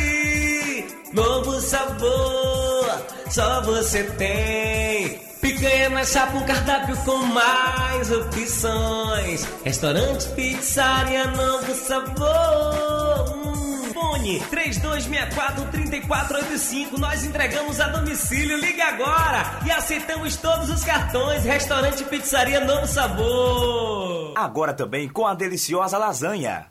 [1.12, 5.20] Novo sabor, só você tem.
[5.40, 9.46] Picanha na chapa, um cardápio com mais opções.
[9.64, 13.36] Restaurante, pizzaria, novo sabor.
[13.36, 16.96] Hum, Fone 3264-3485.
[16.98, 18.56] Nós entregamos a domicílio.
[18.56, 21.44] Liga agora e aceitamos todos os cartões.
[21.44, 24.05] Restaurante, pizzaria, novo sabor.
[24.36, 26.66] Agora também com a deliciosa lasanha.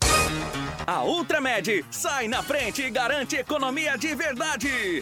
[0.86, 5.02] A Ultramed sai na frente e garante economia de verdade.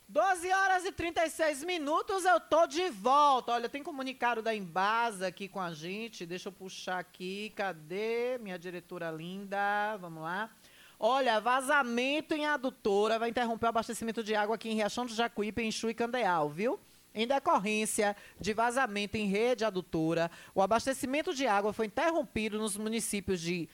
[0.08, 3.52] 12 horas e 36 minutos, eu tô de volta.
[3.52, 6.26] Olha, tem comunicado da Embasa aqui com a gente.
[6.26, 7.52] Deixa eu puxar aqui.
[7.54, 9.97] Cadê minha diretora linda?
[9.97, 10.50] Vamos lá.
[10.97, 15.62] Olha, vazamento em adutora vai interromper o abastecimento de água aqui em Riachão do Jacuípe,
[15.62, 16.80] em Chu e Candeal, viu?
[17.14, 23.41] Em decorrência de vazamento em rede adutora, o abastecimento de água foi interrompido nos municípios
[23.41, 23.68] de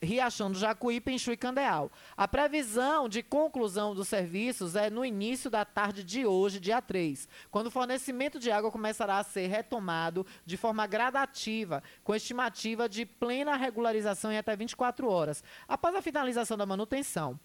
[0.00, 1.90] Riachão do Jacuípe, Enxu e Candeal.
[2.16, 7.28] A previsão de conclusão dos serviços é no início da tarde de hoje, dia 3,
[7.50, 13.04] quando o fornecimento de água começará a ser retomado de forma gradativa, com estimativa de
[13.04, 17.38] plena regularização em até 24 horas, após a finalização da manutenção.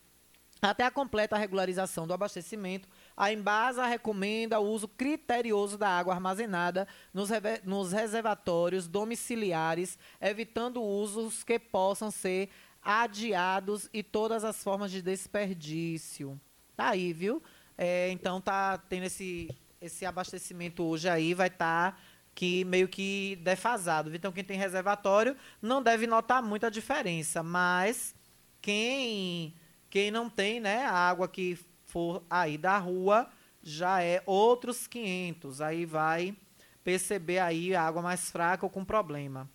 [0.61, 6.88] Até a completa regularização do abastecimento, a Embasa recomenda o uso criterioso da água armazenada
[7.14, 7.30] nos,
[7.64, 12.49] nos reservatórios domiciliares, evitando usos que possam ser
[12.82, 16.39] adiados e todas as formas de desperdício.
[16.76, 17.41] Tá aí, viu?
[17.78, 19.49] É, então tá tendo esse,
[19.80, 21.97] esse abastecimento hoje aí, vai estar tá
[22.36, 24.14] que meio que defasado.
[24.14, 28.16] Então quem tem reservatório não deve notar muita diferença, mas
[28.61, 29.53] quem
[29.89, 31.59] quem não tem, né, a água que
[31.93, 33.29] for aí da rua,
[33.61, 35.61] já é outros 500.
[35.61, 36.35] Aí vai
[36.83, 39.47] perceber aí a água mais fraca ou com problema.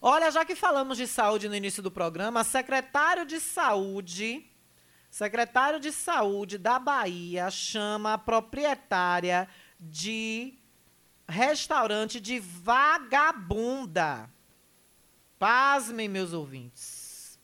[0.00, 4.46] Olha, já que falamos de saúde no início do programa, secretário de saúde,
[5.10, 9.48] secretário de saúde da Bahia chama a proprietária
[9.78, 10.54] de
[11.28, 14.30] restaurante de vagabunda.
[15.40, 17.38] Pasmem, meus ouvintes.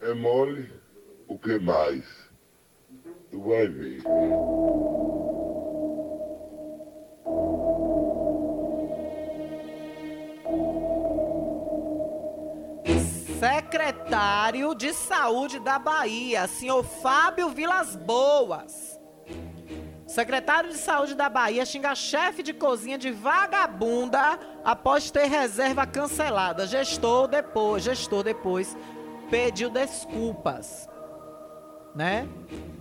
[0.00, 0.72] É mole.
[1.28, 2.29] O que mais?
[3.32, 4.02] Vai ver.
[13.38, 18.98] Secretário de Saúde da Bahia, senhor Fábio Vilas Boas.
[20.06, 26.66] Secretário de Saúde da Bahia xinga chefe de cozinha de vagabunda após ter reserva cancelada.
[26.66, 28.76] Gestor depois, gestor depois
[29.30, 30.90] pediu desculpas
[31.94, 32.28] né?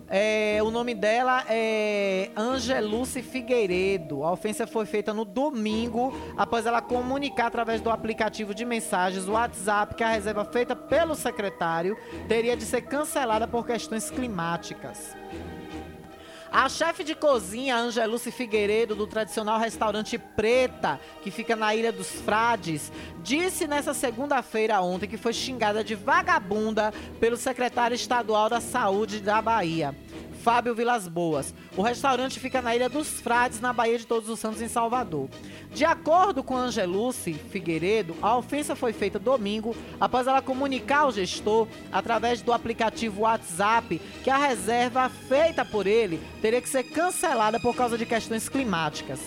[0.09, 4.23] É, o nome dela é Angeluce Figueiredo.
[4.23, 9.93] A ofensa foi feita no domingo, após ela comunicar através do aplicativo de mensagens WhatsApp
[9.93, 11.95] que a reserva feita pelo secretário
[12.27, 15.15] teria de ser cancelada por questões climáticas.
[16.51, 22.09] A chefe de cozinha, Angeluce Figueiredo, do tradicional restaurante Preta, que fica na Ilha dos
[22.09, 22.91] Frades,
[23.21, 29.39] disse nessa segunda-feira ontem que foi xingada de vagabunda pelo secretário estadual da Saúde da
[29.43, 29.95] Bahia.
[30.43, 31.53] Fábio Vilas Boas.
[31.75, 35.29] O restaurante fica na Ilha dos Frades, na Baía de Todos os Santos, em Salvador.
[35.73, 41.67] De acordo com Angeluce Figueiredo, a ofensa foi feita domingo após ela comunicar ao gestor,
[41.91, 47.75] através do aplicativo WhatsApp, que a reserva feita por ele teria que ser cancelada por
[47.75, 49.19] causa de questões climáticas.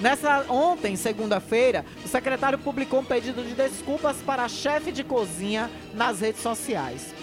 [0.00, 5.70] Nessa ontem, segunda-feira, o secretário publicou um pedido de desculpas para a chefe de cozinha
[5.94, 7.14] nas redes sociais.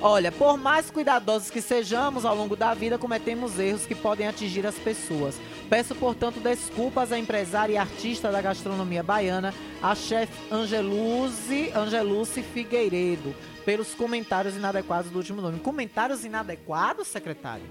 [0.00, 4.64] Olha, por mais cuidadosos que sejamos ao longo da vida, cometemos erros que podem atingir
[4.64, 5.34] as pessoas.
[5.68, 13.34] Peço, portanto, desculpas à empresária e artista da gastronomia baiana, a chefe Angeluce, Angeluce Figueiredo,
[13.64, 15.58] pelos comentários inadequados do último nome.
[15.58, 17.66] Comentários inadequados, secretário?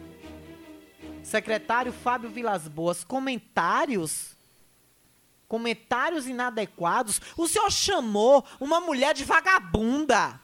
[1.24, 4.36] Secretário Fábio Vilas Boas, comentários?
[5.48, 7.22] Comentários inadequados?
[7.38, 10.42] O senhor chamou uma mulher de vagabunda.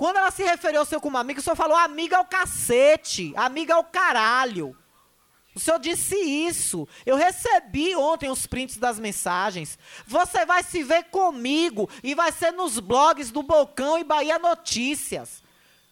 [0.00, 3.34] Quando ela se referiu ao seu como amigo, o senhor falou: amiga é o cacete,
[3.36, 4.74] amiga é o caralho.
[5.54, 6.88] O senhor disse isso.
[7.04, 9.78] Eu recebi ontem os prints das mensagens.
[10.06, 15.42] Você vai se ver comigo e vai ser nos blogs do Bocão e Bahia Notícias.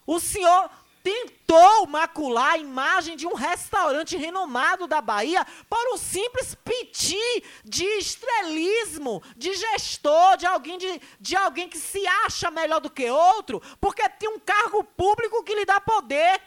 [0.07, 0.71] O senhor
[1.03, 7.85] tentou macular a imagem de um restaurante renomado da Bahia para um simples piti de
[7.85, 13.63] estrelismo, de gestor, de alguém, de, de alguém que se acha melhor do que outro,
[13.81, 16.41] porque tem um cargo público que lhe dá poder.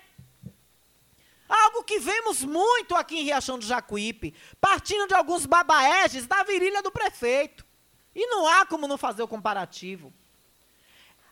[1.48, 6.82] Algo que vemos muito aqui em Riachão do Jacuípe, partindo de alguns babaéges da virilha
[6.82, 7.66] do prefeito.
[8.16, 10.14] E não há como não fazer o comparativo.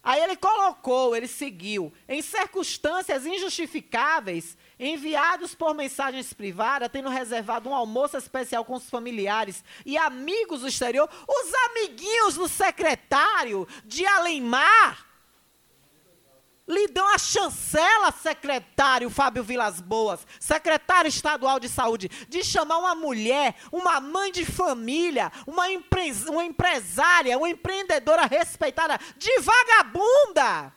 [0.04, 7.76] Aí ele colocou, ele seguiu, em circunstâncias injustificáveis, enviados por mensagens privadas, tendo reservado um
[7.76, 15.09] almoço especial com os familiares e amigos do exterior, os amiguinhos do secretário de Alemar.
[16.70, 22.94] Lhe dão a chancela, secretário Fábio Vilas Boas, secretário estadual de saúde, de chamar uma
[22.94, 30.72] mulher, uma mãe de família, uma, empres uma empresária, uma empreendedora respeitada de vagabunda.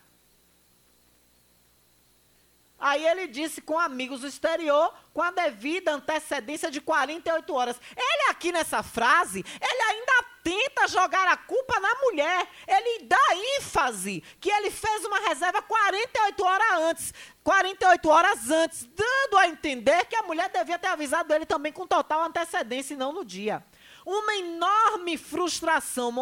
[2.79, 7.81] Aí ele disse com amigos do exterior, com a devida antecedência de 48 horas.
[7.95, 12.49] Ele aqui nessa frase, ele ainda tenta jogar a culpa na mulher.
[12.67, 13.21] Ele dá
[13.57, 17.15] ênfase que ele fez uma reserva 48 horas antes.
[17.43, 21.87] 48 horas antes, dando a entender que a mulher devia ter avisado ele também com
[21.87, 23.65] total antecedência e não no dia.
[24.07, 26.13] Uma enorme frustração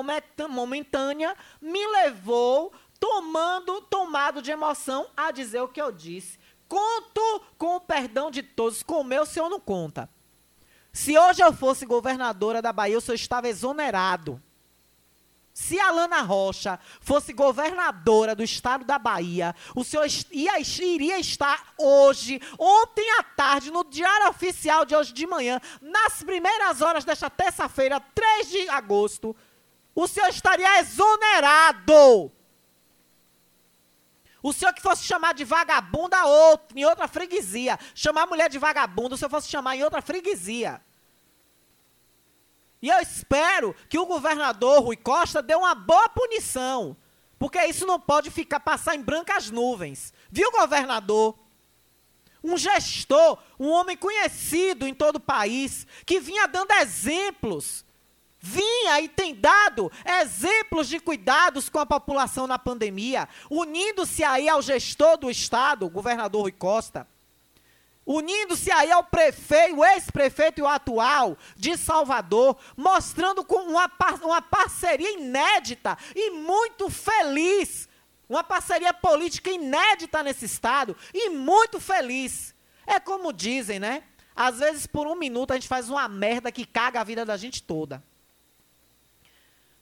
[0.49, 6.39] momentânea me levou, tomando, tomado de emoção, a dizer o que eu disse.
[6.69, 8.83] Conto com o perdão de todos.
[8.83, 10.09] Com o meu, o senhor não conta.
[10.93, 14.43] Se hoje eu fosse governadora da Bahia, o senhor estava exonerado.
[15.53, 21.75] Se a Lana Rocha fosse governadora do estado da Bahia, o senhor ia, iria estar
[21.77, 27.29] hoje, ontem à tarde, no Diário Oficial de hoje de manhã, nas primeiras horas desta
[27.29, 29.37] terça-feira, 3 de agosto,
[29.95, 32.33] o senhor estaria exonerado.
[34.43, 38.59] O senhor que fosse chamar de vagabunda outro, em outra freguesia, chamar a mulher de
[38.59, 40.81] vagabunda, o senhor fosse chamar em outra freguesia.
[42.83, 46.97] E eu espero que o governador Rui Costa dê uma boa punição,
[47.39, 50.15] porque isso não pode ficar passar em brancas nuvens.
[50.31, 51.39] Viu, governador?
[52.43, 57.85] Um gestor, um homem conhecido em todo o país, que vinha dando exemplos
[58.41, 64.63] vinha e tem dado exemplos de cuidados com a população na pandemia, unindo-se aí ao
[64.63, 67.07] gestor do estado, o governador Rui Costa,
[68.07, 73.91] unindo-se aí ao prefeito, o ex-prefeito e o atual de Salvador, mostrando com uma,
[74.23, 77.89] uma parceria inédita e muito feliz,
[78.29, 82.55] uma parceria política inédita nesse estado e muito feliz.
[82.87, 84.03] É como dizem, né?
[84.35, 87.37] Às vezes, por um minuto, a gente faz uma merda que caga a vida da
[87.37, 88.03] gente toda.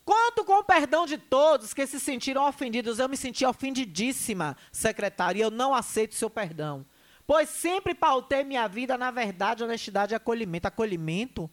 [0.08, 2.98] Conto com o perdão de todos que se sentiram ofendidos.
[2.98, 6.86] Eu me senti ofendidíssima, secretário, e eu não aceito seu perdão.
[7.26, 10.66] Pois sempre pautei minha vida na verdade, honestidade e acolhimento.
[10.66, 11.50] Acolhimento?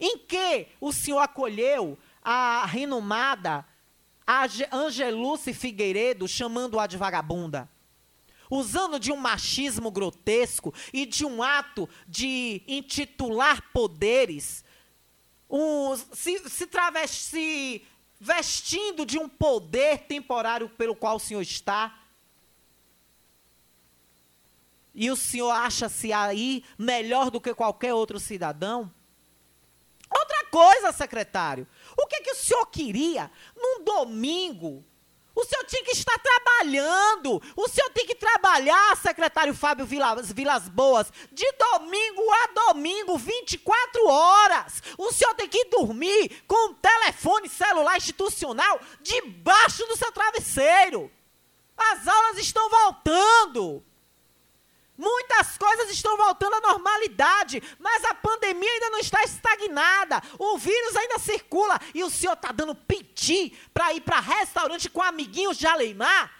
[0.00, 3.64] Em que o senhor acolheu a renomada
[4.72, 7.70] Angeluce Figueiredo, chamando-a de vagabunda?
[8.50, 14.62] usando de um machismo grotesco e de um ato de intitular poderes
[15.52, 17.86] um, se, se, travesti,
[18.18, 21.98] vestindo de um poder temporário pelo qual o senhor está.
[24.94, 28.90] E o senhor acha-se aí melhor do que qualquer outro cidadão?
[30.10, 34.84] Outra coisa, secretário, o que, que o senhor queria num domingo
[35.34, 37.42] o senhor tinha que estar trabalhando.
[37.56, 44.06] O senhor tem que trabalhar, secretário Fábio Vilas, Vilas Boas, de domingo a domingo, 24
[44.06, 44.82] horas.
[44.98, 51.10] O senhor tem que dormir com um telefone celular institucional debaixo do seu travesseiro.
[51.76, 53.82] As aulas estão voltando.
[54.96, 60.22] Muitas coisas estão voltando à normalidade, mas a pandemia ainda não está estagnada.
[60.38, 65.02] O vírus ainda circula e o senhor está dando piti para ir para restaurante com
[65.02, 66.30] amiguinhos de Aleimar.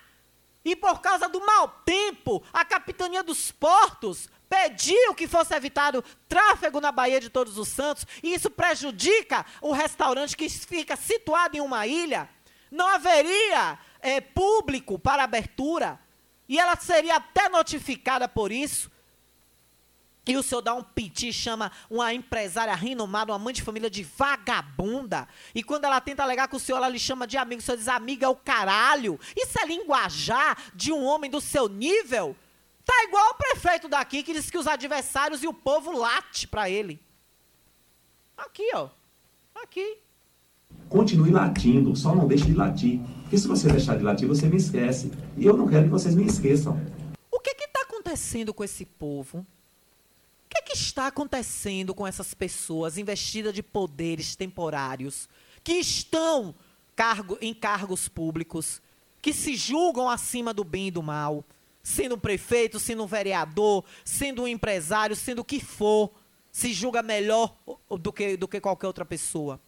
[0.64, 6.78] E por causa do mau tempo, a capitania dos portos pediu que fosse evitado tráfego
[6.78, 11.60] na Baía de Todos os Santos, e isso prejudica o restaurante que fica situado em
[11.60, 12.28] uma ilha.
[12.70, 15.98] Não haveria é, público para abertura
[16.48, 18.90] e ela seria até notificada por isso.
[20.24, 24.04] E o senhor dá um piti chama uma empresária renomada, uma mãe de família de
[24.04, 25.26] vagabunda.
[25.52, 27.60] E quando ela tenta alegar com o senhor, ela lhe chama de amigo.
[27.60, 29.18] O senhor diz, amiga é o caralho.
[29.36, 32.36] Isso é linguajar de um homem do seu nível?
[32.84, 36.70] Tá igual o prefeito daqui que diz que os adversários e o povo late para
[36.70, 37.00] ele.
[38.36, 38.88] Aqui, ó.
[39.56, 39.98] Aqui.
[40.88, 43.00] Continue latindo, só não deixe de latir.
[43.32, 45.10] Porque se você deixar de latir, você me esquece.
[45.38, 46.78] E eu não quero que vocês me esqueçam.
[47.30, 49.38] O que está acontecendo com esse povo?
[49.38, 49.46] O
[50.50, 55.30] que, que está acontecendo com essas pessoas investidas de poderes temporários
[55.64, 56.54] que estão
[56.94, 58.82] cargo, em cargos públicos,
[59.22, 61.42] que se julgam acima do bem e do mal,
[61.82, 66.12] sendo um prefeito, sendo um vereador, sendo um empresário, sendo o que for,
[66.50, 67.56] se julga melhor
[67.98, 69.58] do que, do que qualquer outra pessoa?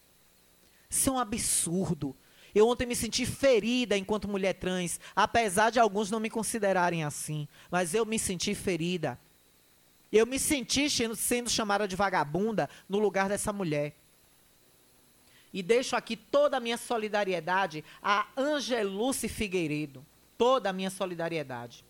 [0.91, 2.15] Isso é um absurdo.
[2.55, 7.49] Eu ontem me senti ferida enquanto mulher trans, apesar de alguns não me considerarem assim.
[7.71, 9.19] Mas eu me senti ferida.
[10.13, 13.97] Eu me senti sendo chamada de vagabunda no lugar dessa mulher.
[15.53, 20.07] E deixo aqui toda a minha solidariedade a Angeluce Figueiredo.
[20.39, 21.85] Toda a minha solidariedade.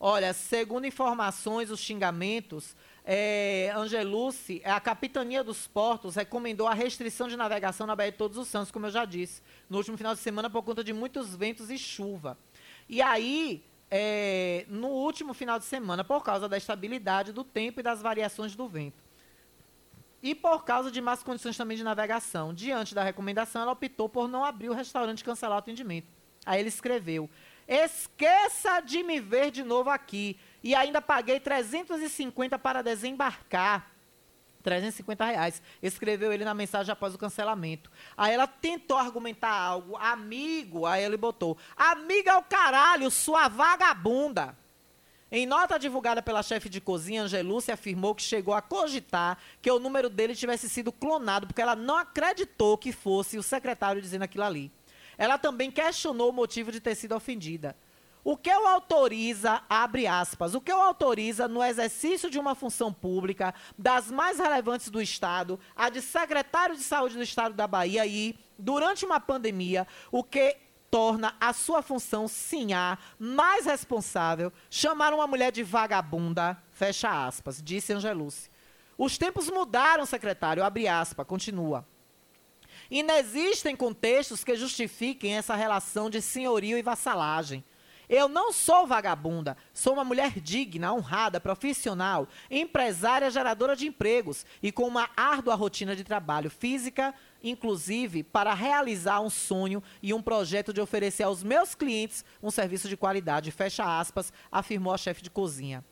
[0.00, 2.76] Olha, segundo informações, os xingamentos,
[3.10, 8.36] é, Angelucci, a Capitania dos Portos recomendou a restrição de navegação na Baía de Todos
[8.36, 11.34] os Santos, como eu já disse, no último final de semana por conta de muitos
[11.34, 12.36] ventos e chuva.
[12.86, 17.82] E aí, é, no último final de semana, por causa da estabilidade do tempo e
[17.82, 19.02] das variações do vento.
[20.22, 22.52] E por causa de más condições também de navegação.
[22.52, 26.08] Diante da recomendação, ela optou por não abrir o restaurante e cancelar o atendimento.
[26.44, 27.30] Aí ele escreveu:
[27.66, 30.38] Esqueça de me ver de novo aqui.
[30.68, 33.90] E ainda paguei 350 para desembarcar.
[34.62, 35.62] 350 reais.
[35.82, 37.90] Escreveu ele na mensagem após o cancelamento.
[38.14, 39.96] Aí ela tentou argumentar algo.
[39.96, 41.56] Amigo, aí ele botou.
[41.74, 44.54] Amiga é o caralho, sua vagabunda.
[45.32, 49.78] Em nota divulgada pela chefe de cozinha, Angelúcia afirmou que chegou a cogitar que o
[49.78, 54.44] número dele tivesse sido clonado, porque ela não acreditou que fosse o secretário dizendo aquilo
[54.44, 54.70] ali.
[55.16, 57.74] Ela também questionou o motivo de ter sido ofendida.
[58.30, 62.92] O que o autoriza, abre aspas, o que o autoriza no exercício de uma função
[62.92, 68.04] pública das mais relevantes do Estado, a de secretário de saúde do Estado da Bahia
[68.04, 70.58] e, durante uma pandemia, o que
[70.90, 77.62] torna a sua função, sim, a mais responsável, chamar uma mulher de vagabunda, fecha aspas,
[77.62, 78.50] disse Angelucci.
[78.98, 81.82] Os tempos mudaram, secretário, abre aspas, continua.
[82.90, 87.64] Inexistem contextos que justifiquem essa relação de senhorio e vassalagem.
[88.08, 94.72] Eu não sou vagabunda, sou uma mulher digna, honrada, profissional, empresária geradora de empregos e
[94.72, 100.72] com uma árdua rotina de trabalho física, inclusive para realizar um sonho e um projeto
[100.72, 105.30] de oferecer aos meus clientes um serviço de qualidade, fecha aspas, afirmou a chefe de
[105.30, 105.84] cozinha.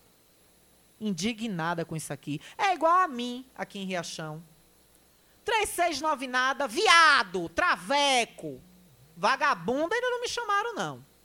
[0.98, 2.40] Indignada com isso aqui.
[2.56, 4.42] É igual a mim aqui em Riachão.
[5.44, 8.60] 369 nada, viado, traveco,
[9.14, 11.15] vagabunda, ainda não me chamaram, não.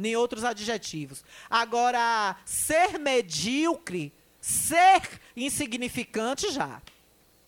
[0.00, 1.22] Nem outros adjetivos.
[1.50, 6.80] Agora, ser medíocre, ser insignificante já.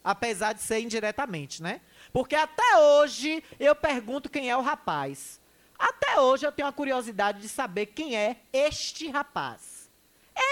[0.05, 1.81] Apesar de ser indiretamente, né?
[2.13, 5.41] Porque até hoje eu pergunto quem é o rapaz.
[5.79, 9.91] Até hoje eu tenho a curiosidade de saber quem é este rapaz.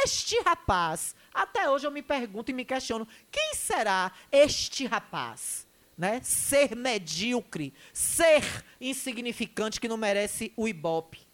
[0.02, 5.66] Este rapaz até hoje eu me pergunto e me questiono: quem será este rapaz?
[5.96, 6.20] Né?
[6.22, 8.42] Ser medíocre, ser
[8.80, 11.29] insignificante que não merece o ibope.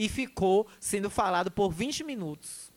[0.00, 2.72] E ficou sendo falado por 20 minutos.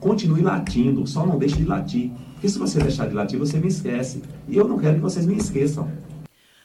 [0.00, 2.10] Continue latindo, só não deixe de latir.
[2.32, 4.22] Porque se você deixar de latir, você me esquece.
[4.48, 5.92] E eu não quero que vocês me esqueçam.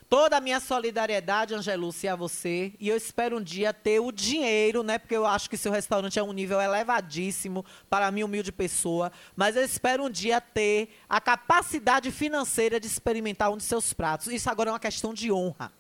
[0.08, 2.72] Toda a minha solidariedade, Angelucia, a você.
[2.80, 4.98] E eu espero um dia ter o dinheiro, né?
[4.98, 9.12] Porque eu acho que seu restaurante é um nível elevadíssimo para a minha humilde pessoa.
[9.36, 14.28] Mas eu espero um dia ter a capacidade financeira de experimentar um de seus pratos.
[14.28, 15.74] Isso agora é uma questão de honra.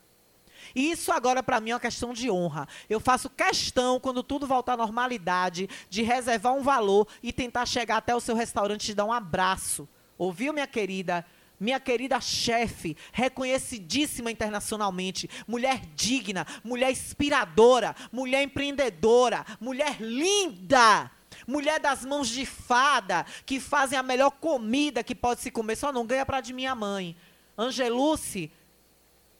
[0.75, 2.67] Isso agora para mim é uma questão de honra.
[2.89, 7.97] Eu faço questão, quando tudo voltar à normalidade, de reservar um valor e tentar chegar
[7.97, 9.87] até o seu restaurante e dar um abraço.
[10.17, 11.25] Ouviu, minha querida?
[11.59, 21.11] minha querida chefe, reconhecidíssima internacionalmente, mulher digna, mulher inspiradora, mulher empreendedora, mulher linda,
[21.45, 25.91] mulher das mãos de fada, que fazem a melhor comida que pode se comer, só
[25.91, 27.15] não ganha para de minha mãe.
[27.57, 28.49] Angeluce,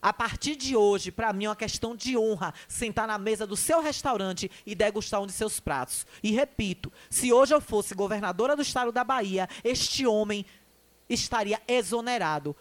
[0.01, 3.57] a partir de hoje, para mim é uma questão de honra sentar na mesa do
[3.57, 6.05] seu restaurante e degustar um de seus pratos.
[6.23, 10.45] E repito, se hoje eu fosse governadora do estado da Bahia, este homem
[11.09, 12.55] estaria exonerado.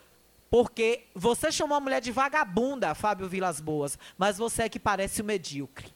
[0.50, 5.20] Porque você chamou a mulher de vagabunda, Fábio Vilas Boas, mas você é que parece
[5.20, 5.92] o medíocre.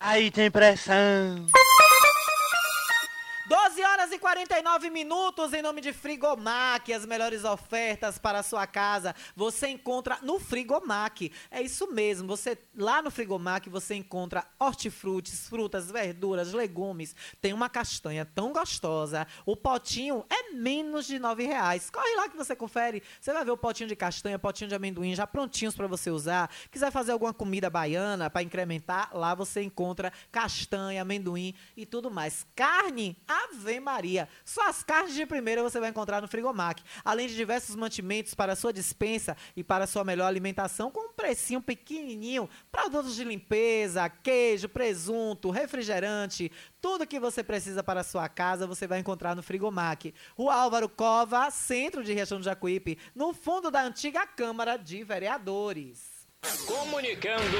[0.00, 1.46] Aí tem pressão.
[3.48, 8.66] 12 horas e 49 minutos em nome de Frigomac, as melhores ofertas para a sua
[8.66, 9.14] casa.
[9.34, 11.32] Você encontra no Frigomac.
[11.50, 12.28] É isso mesmo.
[12.28, 17.16] Você lá no Frigomac você encontra hortifrutis, frutas, verduras, legumes.
[17.40, 19.26] Tem uma castanha tão gostosa.
[19.46, 21.88] O potinho é menos de nove reais.
[21.88, 23.02] Corre lá que você confere.
[23.18, 26.50] Você vai ver o potinho de castanha, potinho de amendoim já prontinhos para você usar.
[26.70, 32.46] Quiser fazer alguma comida baiana para incrementar, lá você encontra castanha, amendoim e tudo mais.
[32.54, 34.28] Carne, Ave Maria.
[34.44, 36.82] Só as carnes de primeira você vai encontrar no Frigomac.
[37.04, 41.60] Além de diversos mantimentos para sua dispensa e para sua melhor alimentação, com um precinho
[41.60, 42.48] pequenininho.
[42.70, 46.50] Produtos de limpeza, queijo, presunto, refrigerante.
[46.80, 50.14] Tudo que você precisa para a sua casa você vai encontrar no Frigomac.
[50.36, 56.07] O Álvaro Cova, centro de Riachão do Jacuípe, no fundo da antiga Câmara de Vereadores.
[56.66, 57.58] Comunicando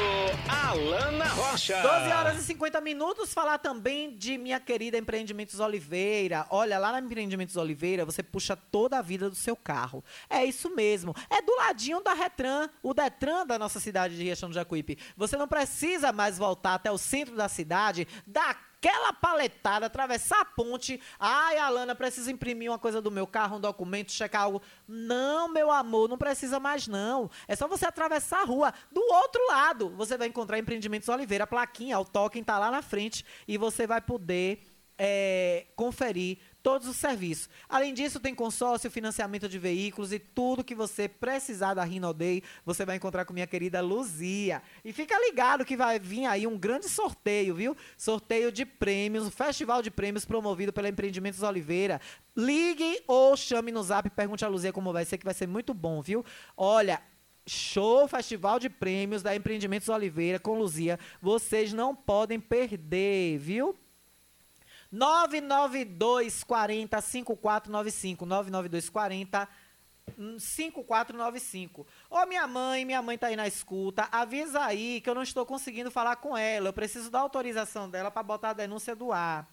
[0.48, 1.80] Alana Rocha.
[1.82, 3.34] 12 horas e 50 minutos.
[3.34, 6.46] Falar também de minha querida Empreendimentos Oliveira.
[6.48, 10.04] Olha, lá na Empreendimentos Oliveira, você puxa toda a vida do seu carro.
[10.30, 11.14] É isso mesmo.
[11.28, 14.96] É do ladinho da Retran, o Detran da nossa cidade de Riachão do Jacuípe.
[15.16, 20.44] Você não precisa mais voltar até o centro da cidade, da aquela paletada, atravessar a
[20.44, 21.00] ponte.
[21.18, 24.62] Ai, Alana, preciso imprimir uma coisa do meu carro, um documento, checar algo.
[24.86, 27.30] Não, meu amor, não precisa mais não.
[27.46, 28.72] É só você atravessar a rua.
[28.90, 32.82] Do outro lado, você vai encontrar Empreendimentos Oliveira, a plaquinha, o token tá lá na
[32.82, 34.62] frente e você vai poder
[34.96, 36.38] é, conferir
[36.68, 37.48] todos os serviços.
[37.66, 42.84] Além disso, tem consórcio, financiamento de veículos e tudo que você precisar da Rinodei, você
[42.84, 44.60] vai encontrar com minha querida Luzia.
[44.84, 47.74] E fica ligado que vai vir aí um grande sorteio, viu?
[47.96, 52.02] Sorteio de prêmios, um festival de prêmios promovido pela Empreendimentos Oliveira.
[52.36, 55.48] Ligue ou chame no zap e pergunte a Luzia como vai ser, que vai ser
[55.48, 56.22] muito bom, viu?
[56.54, 57.00] Olha,
[57.46, 61.00] Show Festival de Prêmios da Empreendimentos Oliveira com Luzia.
[61.18, 63.74] Vocês não podem perder, viu?
[64.90, 68.26] 992 40 5495.
[68.26, 69.48] 992 40
[70.38, 71.86] 5495.
[72.10, 74.08] Ô, minha mãe, minha mãe tá aí na escuta.
[74.10, 76.68] Avisa aí que eu não estou conseguindo falar com ela.
[76.68, 79.46] Eu preciso da autorização dela para botar a denúncia do ar.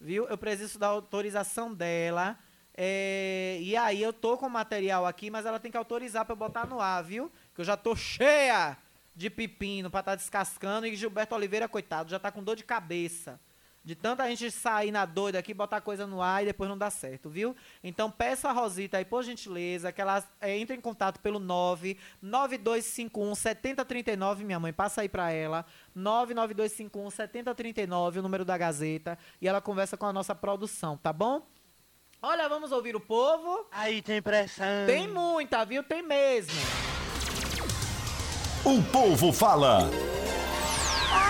[0.00, 0.26] Viu?
[0.26, 2.38] Eu preciso da autorização dela.
[2.76, 6.32] É, e aí eu tô com o material aqui, mas ela tem que autorizar para
[6.32, 7.30] eu botar no ar, viu?
[7.54, 8.76] Que eu já tô cheia
[9.14, 12.64] de pepino para estar tá descascando e Gilberto Oliveira, coitado, já tá com dor de
[12.64, 13.38] cabeça.
[13.84, 16.88] De tanta gente sair na doida aqui, botar coisa no ar e depois não dá
[16.88, 17.54] certo, viu?
[17.82, 23.34] Então peça a Rosita aí, por gentileza, que ela é, entre em contato pelo 99251
[23.34, 25.66] 7039, minha mãe, passa aí pra ela.
[25.94, 31.46] 99251 7039, o número da Gazeta, e ela conversa com a nossa produção, tá bom?
[32.22, 33.66] Olha, vamos ouvir o povo.
[33.70, 34.86] Aí tem pressão.
[34.86, 35.82] Tem muita, viu?
[35.82, 36.54] Tem mesmo.
[38.64, 39.90] O povo fala.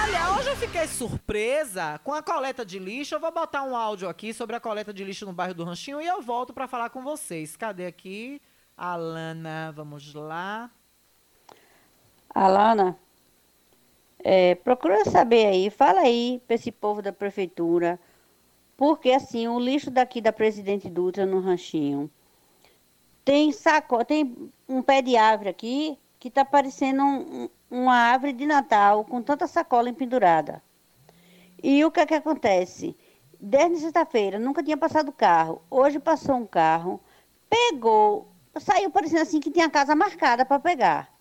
[0.06, 3.14] Olha, hoje eu fiquei surpresa com a coleta de lixo.
[3.14, 5.98] Eu vou botar um áudio aqui sobre a coleta de lixo no bairro do Ranchinho
[5.98, 7.56] e eu volto para falar com vocês.
[7.56, 8.38] Cadê aqui?
[8.76, 10.70] Alana, vamos lá.
[12.34, 12.98] Alana,
[14.18, 17.98] é, procura saber aí, fala aí para esse povo da prefeitura,
[18.76, 22.10] porque assim, o lixo daqui da Presidente Dutra no Ranchinho
[23.24, 28.46] tem saco, tem um pé de árvore aqui que tá parecendo um, uma árvore de
[28.46, 30.62] Natal com tanta sacola empendurada.
[31.60, 32.96] E o que é que acontece?
[33.40, 35.60] Desde sexta-feira nunca tinha passado carro.
[35.68, 37.00] Hoje passou um carro,
[37.50, 38.28] pegou,
[38.60, 41.12] saiu parecendo assim que tinha casa marcada para pegar.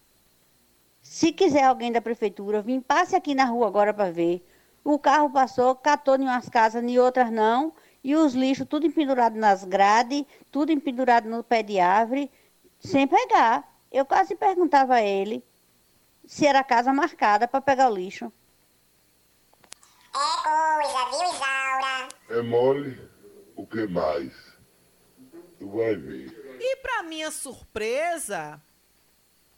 [1.02, 4.46] Se quiser alguém da prefeitura vir, passe aqui na rua agora para ver.
[4.84, 7.74] O carro passou, catou em umas casas, em outras não,
[8.04, 12.30] e os lixos tudo empendurado nas grades, tudo empendurado no pé de árvore,
[12.80, 13.76] sem pegar.
[13.92, 15.44] Eu quase perguntava a ele
[16.26, 18.32] se era casa marcada para pegar o lixo.
[20.16, 22.10] É coisa, viu, Isaura?
[22.30, 23.10] É mole,
[23.56, 24.32] o que mais?
[25.60, 26.58] Tu vai ver.
[26.60, 28.62] E para minha surpresa,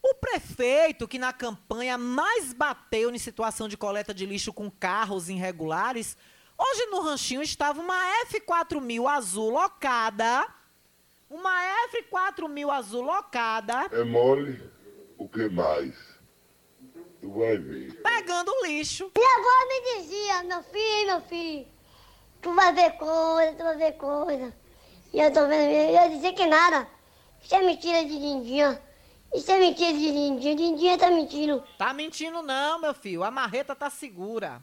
[0.02, 5.28] o prefeito que na campanha mais bateu em situação de coleta de lixo com carros
[5.28, 6.16] irregulares,
[6.56, 10.46] hoje no ranchinho estava uma F4000 azul locada.
[11.28, 11.60] Uma
[11.92, 13.88] F4000 azul locada.
[13.92, 14.62] É mole,
[15.18, 16.15] o que mais?
[17.26, 17.92] Tu vai ver.
[18.02, 19.10] Pegando lixo.
[19.16, 21.66] Minha avó me dizia, meu filho, meu filho,
[22.40, 24.54] tu vai ver coisa, tu vai ver coisa.
[25.12, 26.86] E eu tô vendo, eu ia dizer que nada.
[27.42, 28.80] Isso é mentira de Lindinha.
[29.34, 30.54] Isso é mentira de Lindinha.
[30.54, 31.64] Lindinha tá mentindo.
[31.76, 33.24] Tá mentindo não, meu filho.
[33.24, 34.62] A marreta tá segura.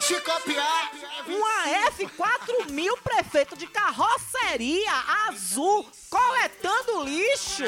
[0.00, 0.90] Se copiar.
[1.26, 4.90] Uma F4000 prefeito de carroceria
[5.28, 7.64] azul coletando lixo.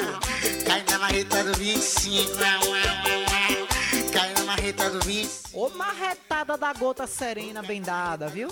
[0.65, 2.33] Cai na marreta do 25.
[4.11, 5.59] Cai na marreta do 25.
[5.59, 8.49] Ô marretada da gota serena bem dada, viu?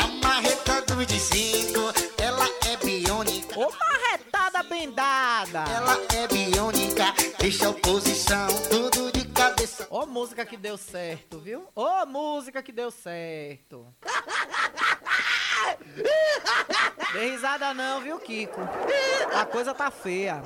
[0.00, 1.78] A marreta do 25,
[2.18, 3.58] ela é biônica.
[3.58, 5.64] Ô marretada bem dada.
[5.70, 9.86] Ela é biônica, deixa a oposição tudo de cabeça.
[9.90, 11.66] Ô música que deu certo, viu?
[11.74, 13.86] Ô música que deu certo.
[17.12, 18.60] Dê risada não, viu, Kiko?
[19.34, 20.42] A coisa tá feia.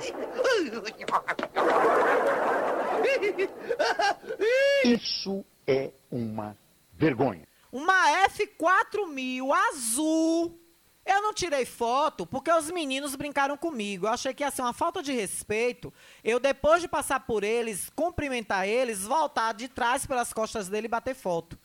[4.83, 6.57] Isso é uma
[6.93, 7.47] vergonha.
[7.71, 10.59] Uma F4000 azul.
[11.05, 14.05] Eu não tirei foto porque os meninos brincaram comigo.
[14.05, 15.93] Eu achei que ia ser uma falta de respeito.
[16.23, 20.89] Eu, depois de passar por eles, cumprimentar eles, voltar de trás pelas costas dele e
[20.89, 21.59] bater foto.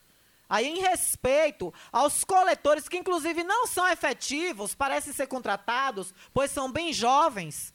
[0.49, 6.71] Aí, em respeito aos coletores, que inclusive não são efetivos, parecem ser contratados, pois são
[6.71, 7.71] bem jovens.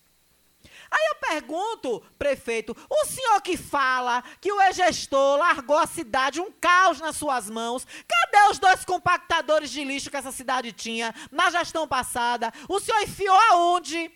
[0.91, 6.51] Aí eu pergunto, prefeito, o senhor que fala que o ex-gestor largou a cidade um
[6.51, 11.51] caos nas suas mãos, cadê os dois compactadores de lixo que essa cidade tinha na
[11.51, 12.53] gestão passada?
[12.69, 14.11] O senhor enfiou aonde?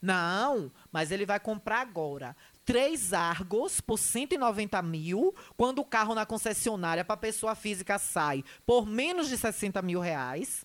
[0.00, 6.26] Não, mas ele vai comprar agora três Argos por 190 mil, quando o carro na
[6.26, 10.64] concessionária para pessoa física sai por menos de 60 mil reais.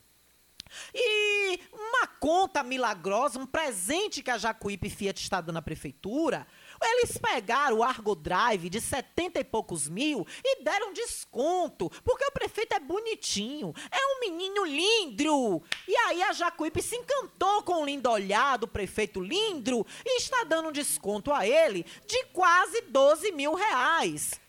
[0.93, 6.45] E uma conta milagrosa, um presente que a Jacuípe Fiat está dando à prefeitura.
[6.81, 12.31] Eles pegaram o Argo Drive de 70 e poucos mil e deram desconto, porque o
[12.31, 15.61] prefeito é bonitinho, é um menino lindo.
[15.87, 20.43] E aí a Jacuípe se encantou com o lindo olhar do prefeito Lindro e está
[20.43, 24.39] dando um desconto a ele de quase 12 mil reais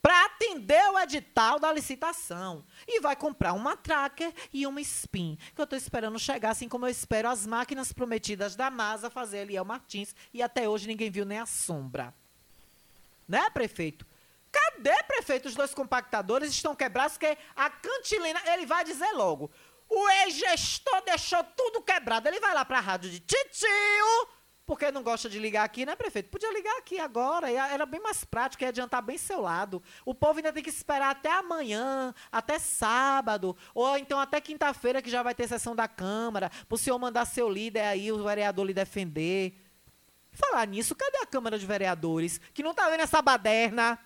[0.00, 2.64] para atender o edital da licitação.
[2.86, 6.86] E vai comprar uma tracker e uma spin, que eu estou esperando chegar, assim como
[6.86, 11.24] eu espero as máquinas prometidas da Masa fazer Eliel Martins, e até hoje ninguém viu
[11.24, 12.14] nem a sombra.
[13.28, 14.06] Né, prefeito?
[14.52, 15.48] Cadê, prefeito?
[15.48, 19.50] Os dois compactadores estão quebrados, porque a cantilena, ele vai dizer logo,
[19.88, 22.28] o ex-gestor deixou tudo quebrado.
[22.28, 24.28] Ele vai lá para a rádio de titio,
[24.66, 26.28] porque não gosta de ligar aqui, né, prefeito?
[26.28, 29.80] Podia ligar aqui agora, era bem mais prático, ia adiantar bem seu lado.
[30.04, 35.08] O povo ainda tem que esperar até amanhã, até sábado, ou então até quinta-feira, que
[35.08, 38.66] já vai ter sessão da Câmara, para o senhor mandar seu líder aí, o vereador
[38.66, 39.54] lhe defender.
[40.32, 42.40] Falar nisso, cadê a Câmara de Vereadores?
[42.52, 43.98] Que não tá vendo essa baderna?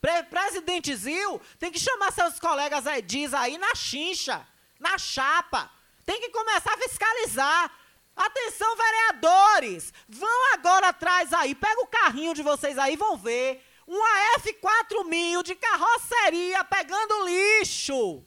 [0.00, 4.46] Pre Presidente Zil tem que chamar seus colegas Edis aí na chincha,
[4.78, 5.70] na chapa.
[6.04, 7.72] Tem que começar a fiscalizar.
[8.18, 9.94] Atenção, vereadores!
[10.08, 13.64] Vão agora atrás aí, pega o carrinho de vocês aí, vão ver.
[13.86, 18.24] Uma F4000 de carroceria pegando lixo.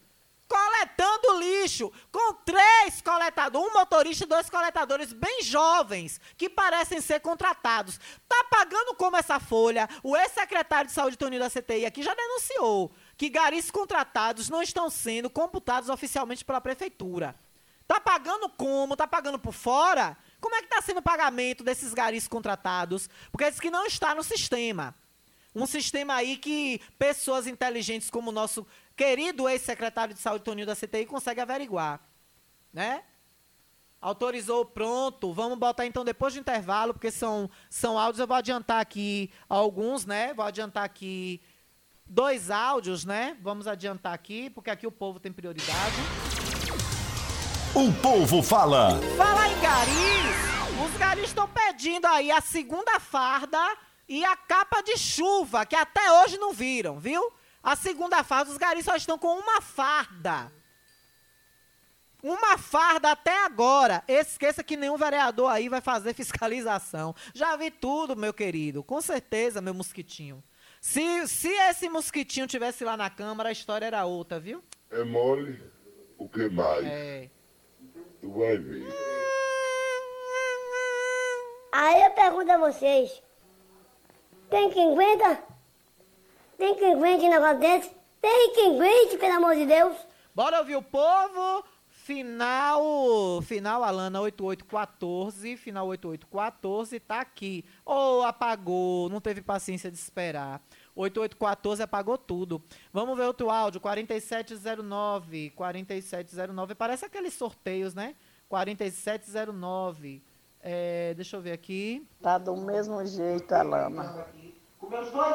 [0.48, 7.22] Coletando lixo, com três coletadores, um motorista e dois coletadores bem jovens, que parecem ser
[7.22, 7.98] contratados.
[8.28, 9.88] Tá pagando como essa folha?
[10.04, 14.90] O ex-secretário de saúde Toninho da CTI aqui já denunciou que garis contratados não estão
[14.90, 17.34] sendo computados oficialmente pela prefeitura.
[17.92, 18.96] Tá pagando como?
[18.96, 20.18] Tá pagando por fora?
[20.40, 23.10] Como é que está sendo o pagamento desses garis contratados?
[23.30, 24.96] Porque diz que não está no sistema.
[25.54, 28.66] Um sistema aí que pessoas inteligentes como o nosso
[28.96, 32.00] querido ex-secretário de saúde, Toninho da CTI, consegue averiguar.
[32.72, 33.04] Né?
[34.00, 35.34] Autorizou, pronto.
[35.34, 38.22] Vamos botar então depois do intervalo, porque são, são áudios.
[38.22, 40.34] Eu vou adiantar aqui alguns, né?
[40.34, 41.42] Vou adiantar aqui
[42.06, 43.36] dois áudios, né?
[43.42, 46.41] Vamos adiantar aqui, porque aqui o povo tem prioridade.
[47.74, 49.00] O povo fala.
[49.16, 50.86] Fala em garis.
[50.86, 53.58] Os garis estão pedindo aí a segunda farda
[54.10, 57.32] e a capa de chuva, que até hoje não viram, viu?
[57.64, 60.52] A segunda farda, os garis só estão com uma farda.
[62.22, 64.04] Uma farda até agora.
[64.06, 67.16] Esqueça que nenhum vereador aí vai fazer fiscalização.
[67.34, 68.84] Já vi tudo, meu querido.
[68.84, 70.44] Com certeza, meu mosquitinho.
[70.82, 74.62] Se, se esse mosquitinho tivesse lá na Câmara, a história era outra, viu?
[74.92, 75.64] É mole.
[76.18, 76.86] O que mais?
[76.86, 77.30] É.
[78.22, 78.88] Tu vai ver.
[81.72, 83.22] Aí eu pergunto a vocês:
[84.50, 85.44] tem quem aguenta?
[86.58, 87.92] Tem quem aguente um negócio desse?
[88.22, 89.98] Tem quem aguente, pelo amor de Deus?
[90.36, 91.64] Bora ouvir o povo.
[91.90, 97.64] Final, final Alana 8814, final 8814, tá aqui.
[97.86, 100.62] Ou oh, apagou, não teve paciência de esperar.
[100.96, 102.62] 8814 apagou tudo.
[102.92, 108.16] Vamos ver outro áudio, 4709, 4709, parece aqueles sorteios, né?
[108.50, 110.22] 4709.
[110.62, 112.06] É, deixa eu ver aqui.
[112.22, 114.28] Tá do mesmo jeito a lama.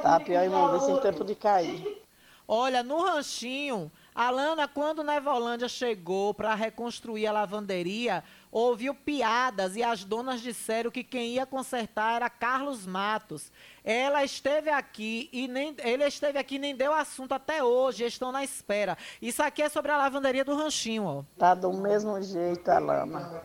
[0.03, 2.03] Tá pior ver sem tempo de cair.
[2.47, 10.05] Olha, no ranchinho, Alana, quando Nevolândia chegou para reconstruir a lavanderia, ouviu piadas e as
[10.05, 13.53] donas disseram que quem ia consertar era Carlos Matos.
[13.85, 18.33] Ela esteve aqui e nem ele esteve aqui e nem deu assunto até hoje, estão
[18.33, 18.97] na espera.
[19.21, 21.23] Isso aqui é sobre a lavanderia do ranchinho, ó.
[21.37, 23.45] Tá do mesmo jeito a lama.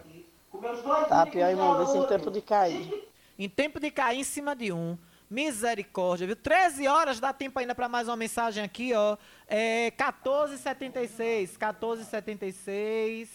[1.10, 3.10] Tá pior e ver sem tempo de cair.
[3.38, 4.98] Em tempo de cair em cima de um.
[5.32, 6.36] Misericórdia, viu?
[6.36, 9.16] 13 horas, dá tempo ainda para mais uma mensagem aqui, ó.
[9.48, 13.30] É 1476, 1476.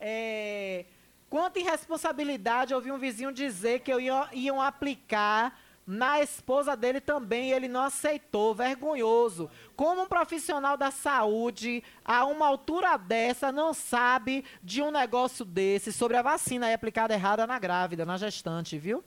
[0.00, 0.84] É,
[1.28, 7.00] quanto irresponsabilidade, eu ouvi um vizinho dizer que eu ia, iam aplicar na esposa dele
[7.00, 9.50] também, ele não aceitou, vergonhoso.
[9.74, 15.92] Como um profissional da saúde, a uma altura dessa, não sabe de um negócio desse,
[15.92, 19.02] sobre a vacina aí aplicada errada na grávida, na gestante, viu?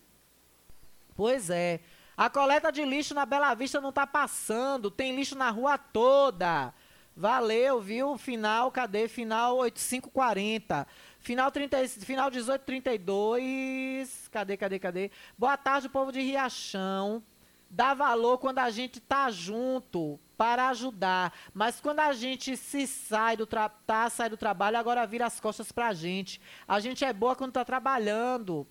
[1.16, 1.80] Pois é.
[2.18, 6.74] A coleta de lixo na Bela Vista não está passando, tem lixo na rua toda.
[7.16, 8.18] Valeu, viu?
[8.18, 9.07] Final, cadê?
[9.07, 10.88] Final 8540.
[11.20, 14.28] Final, 30, final 1832.
[14.30, 15.11] Cadê, cadê, cadê?
[15.38, 17.24] Boa tarde, povo de Riachão.
[17.70, 21.34] Dá valor quando a gente tá junto para ajudar.
[21.53, 25.72] Mas quando a gente se sai do, tá, sai do trabalho, agora vira as costas
[25.72, 26.39] pra gente.
[26.68, 28.68] A gente é boa quando tá trabalhando.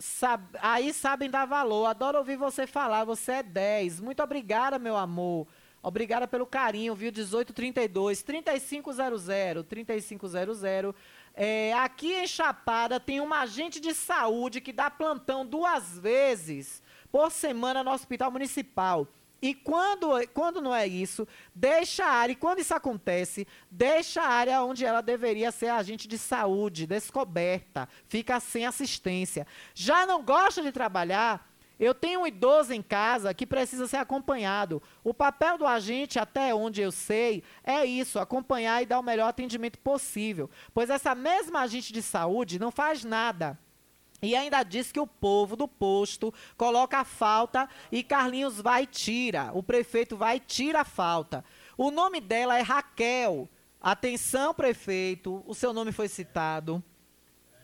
[0.00, 1.84] Sab aí sabem dar valor.
[1.84, 3.04] Adoro ouvir você falar.
[3.04, 4.00] Você é 10.
[4.00, 5.46] Muito obrigada, meu amor.
[5.82, 7.12] Obrigada pelo carinho, viu?
[7.12, 10.94] 1832 3500 3500.
[11.34, 16.82] É, aqui em Chapada tem um agente de saúde que dá plantão duas vezes
[17.12, 19.06] por semana no hospital municipal.
[19.42, 24.28] E quando, quando não é isso, deixa a área, e quando isso acontece, deixa a
[24.28, 29.46] área onde ela deveria ser agente de saúde, descoberta, fica sem assistência.
[29.74, 31.48] Já não gosta de trabalhar?
[31.78, 34.82] Eu tenho um idoso em casa que precisa ser acompanhado.
[35.02, 39.28] O papel do agente, até onde eu sei, é isso: acompanhar e dar o melhor
[39.28, 40.50] atendimento possível.
[40.74, 43.58] Pois essa mesma agente de saúde não faz nada
[44.22, 48.86] e ainda diz que o povo do posto coloca a falta e Carlinhos vai e
[48.86, 49.50] tira.
[49.54, 51.44] O prefeito vai e tira a falta.
[51.76, 53.48] O nome dela é Raquel.
[53.80, 56.82] Atenção, prefeito, o seu nome foi citado.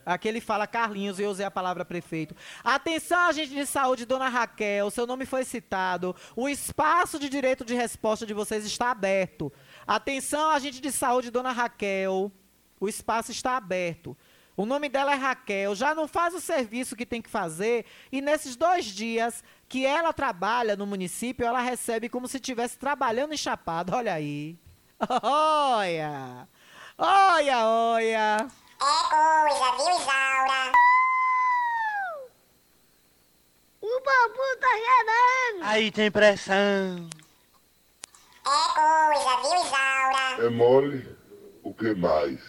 [0.07, 2.34] Aqui ele fala Carlinhos e eu usei a palavra prefeito.
[2.62, 6.14] Atenção, agente de saúde, dona Raquel, seu nome foi citado.
[6.36, 9.52] O espaço de direito de resposta de vocês está aberto.
[9.84, 12.30] Atenção, agente de saúde, dona Raquel,
[12.78, 14.16] o espaço está aberto.
[14.57, 18.22] O nome dela é Raquel, já não faz o serviço que tem que fazer e
[18.22, 23.36] nesses dois dias que ela trabalha no município, ela recebe como se estivesse trabalhando em
[23.36, 23.94] Chapado.
[23.94, 24.59] Olha aí.
[25.22, 26.48] Olha!
[26.98, 28.36] Olha, olha!
[28.40, 30.72] É coisa, viu, Isaura?
[33.82, 35.70] O bambu tá gerando!
[35.70, 37.11] Aí tem pressão.
[38.46, 40.46] É coisa, viu, Isaura?
[40.46, 41.16] É mole?
[41.62, 42.40] O que mais?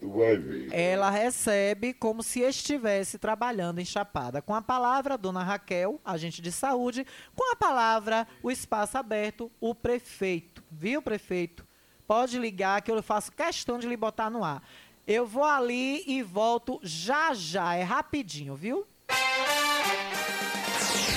[0.00, 0.72] Tu vai ver.
[0.72, 4.40] Ela recebe como se estivesse trabalhando em Chapada.
[4.40, 7.06] Com a palavra, dona Raquel, agente de saúde.
[7.36, 10.64] Com a palavra, o espaço aberto, o prefeito.
[10.70, 11.66] Viu, prefeito?
[12.06, 14.62] Pode ligar que eu faço questão de lhe botar no ar.
[15.06, 17.74] Eu vou ali e volto já já.
[17.74, 18.86] É rapidinho, viu?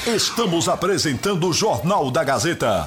[0.06, 2.86] Estamos apresentando o Jornal da Gazeta.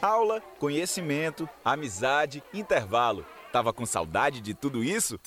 [0.00, 3.26] Aula, conhecimento, amizade, intervalo.
[3.58, 5.18] Tava com saudade de tudo isso?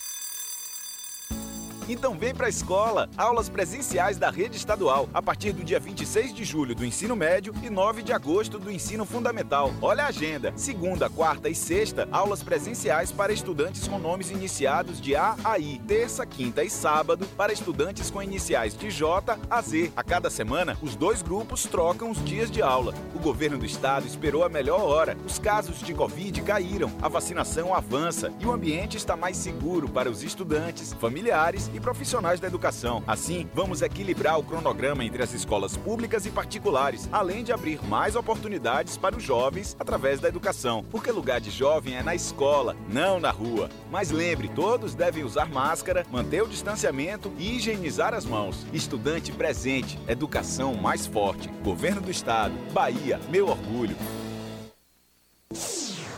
[1.91, 3.09] Então vem para a escola.
[3.17, 7.53] Aulas presenciais da rede estadual a partir do dia 26 de julho do ensino médio
[7.61, 9.73] e 9 de agosto do ensino fundamental.
[9.81, 10.53] Olha a agenda.
[10.55, 15.81] Segunda, quarta e sexta, aulas presenciais para estudantes com nomes iniciados de A a I.
[15.85, 19.91] Terça, quinta e sábado para estudantes com iniciais de J a Z.
[19.93, 22.93] A cada semana, os dois grupos trocam os dias de aula.
[23.13, 25.17] O governo do estado esperou a melhor hora.
[25.25, 30.09] Os casos de Covid caíram, a vacinação avança e o ambiente está mais seguro para
[30.09, 33.03] os estudantes, familiares e profissionais da educação.
[33.05, 38.15] Assim, vamos equilibrar o cronograma entre as escolas públicas e particulares, além de abrir mais
[38.15, 40.85] oportunidades para os jovens através da educação.
[40.89, 43.69] Porque lugar de jovem é na escola, não na rua.
[43.91, 48.65] Mas lembre, todos devem usar máscara, manter o distanciamento e higienizar as mãos.
[48.71, 51.49] Estudante presente, educação mais forte.
[51.63, 53.95] Governo do Estado, Bahia, meu orgulho.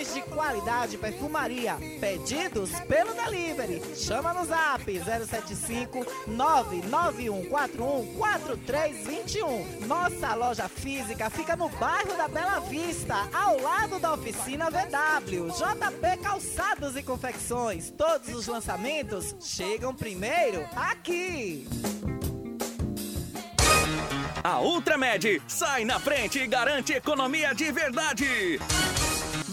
[0.00, 1.76] de qualidade perfumaria.
[2.00, 3.82] Pedidos pelo delivery.
[3.94, 9.86] Chama no zap 075 99141 4321.
[9.86, 15.48] Nossa loja física fica no bairro da Bela Vista, ao lado da oficina VW.
[15.50, 17.90] JP Calçados e Confecções.
[17.90, 21.68] Todos os lançamentos chegam primeiro aqui.
[24.42, 28.58] A Ultramed sai na frente e garante economia de verdade.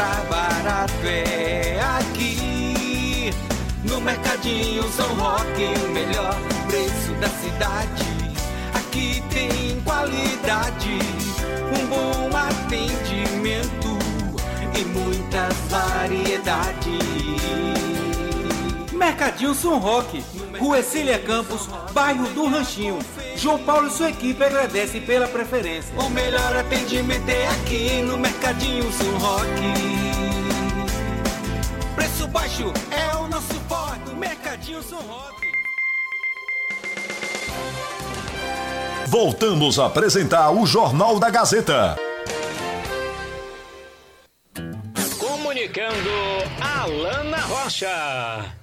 [0.00, 3.30] Comprar barato é aqui.
[3.84, 6.34] No Mercadinho São Roque, o melhor
[6.66, 8.08] preço da cidade.
[8.72, 10.98] Aqui tem qualidade,
[11.78, 13.98] um bom atendimento
[14.74, 16.79] e muitas variedades.
[19.10, 20.24] Mercadinho São Roque,
[20.56, 22.96] Rua Cília Campos, bairro do Ranchinho.
[23.34, 25.92] João Paulo e sua equipe agradecem pela preferência.
[25.98, 29.74] O melhor atendimento é aqui no Mercadinho São Roque.
[31.96, 35.48] Preço baixo é o nosso forte, Mercadinho São Roque.
[39.08, 41.96] Voltamos a apresentar o Jornal da Gazeta.
[45.18, 46.10] Comunicando
[46.60, 48.59] Alana Rocha.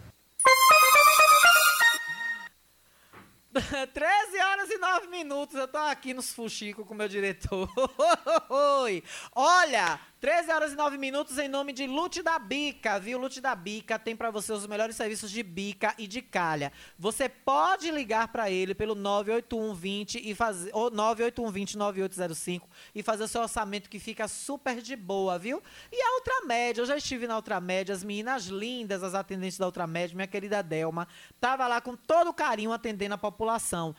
[3.93, 7.69] 13 horas e 9 minutos, eu tô aqui nos fuxicos com o meu diretor.
[9.33, 13.19] Olha, 13 horas e 9 minutos em nome de Lute da Bica, viu?
[13.19, 16.73] Lute da Bica tem pra você os melhores serviços de bica e de calha.
[16.97, 23.27] Você pode ligar pra ele pelo 98120 e fazer ou 98120 9805 e fazer o
[23.27, 25.61] seu orçamento que fica super de boa, viu?
[25.91, 30.15] E a Ultramed, eu já estive na Ultramed, as meninas lindas, as atendentes da Ultramed,
[30.15, 31.07] minha querida Delma,
[31.39, 33.95] tava lá com todo carinho atendendo a população.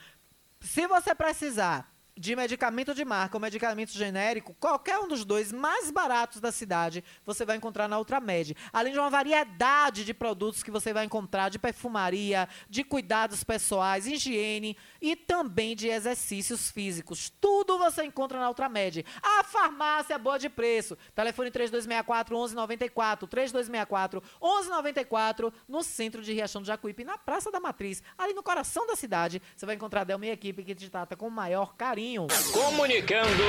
[0.60, 5.90] Se você precisar de medicamento de marca ou medicamento genérico, qualquer um dos dois mais
[5.90, 8.56] baratos da cidade, você vai encontrar na Ultramed.
[8.72, 14.06] Além de uma variedade de produtos que você vai encontrar de perfumaria, de cuidados pessoais,
[14.06, 17.30] higiene e também de exercícios físicos.
[17.40, 19.04] Tudo você encontra na Ultramed.
[19.22, 20.96] A farmácia boa de preço.
[21.14, 28.02] Telefone 3264 1194, 3264 1194, no centro de Riachão do Jacuípe, na Praça da Matriz,
[28.16, 29.40] ali no coração da cidade.
[29.56, 32.07] Você vai encontrar Delma e equipe que te trata com o maior carinho.
[32.52, 33.42] Comunicando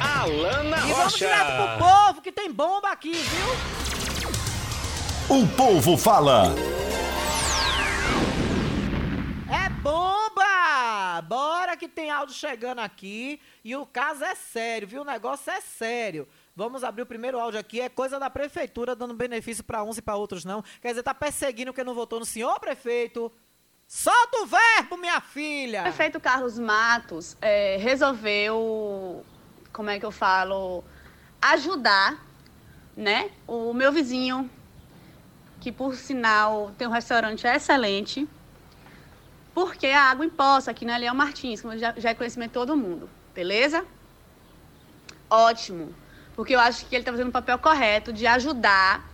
[0.00, 1.18] Alana E vamos Rocha.
[1.18, 3.46] direto pro povo que tem bomba aqui, viu?
[5.36, 6.54] O povo fala.
[9.50, 11.22] É bomba!
[11.22, 15.02] Bora que tem áudio áudio chegando aqui e o caso é sério, viu?
[15.02, 16.26] O negócio é sério.
[16.56, 17.80] Vamos abrir o primeiro áudio aqui.
[17.80, 20.62] É coisa da prefeitura dando benefício para uns e para outros não.
[20.80, 23.30] Quer dizer, tá perseguindo quem não votou no senhor prefeito.
[23.86, 25.80] Solta o verbo, minha filha!
[25.80, 29.24] O prefeito Carlos Matos é, resolveu,
[29.72, 30.82] como é que eu falo,
[31.40, 32.24] ajudar,
[32.96, 34.50] né, o meu vizinho,
[35.60, 38.28] que por sinal tem um restaurante excelente,
[39.54, 42.54] porque a água em poça aqui na Leão Martins, como já, já é conhecimento de
[42.54, 43.84] todo mundo, beleza?
[45.28, 45.94] Ótimo,
[46.34, 49.13] porque eu acho que ele está fazendo o papel correto de ajudar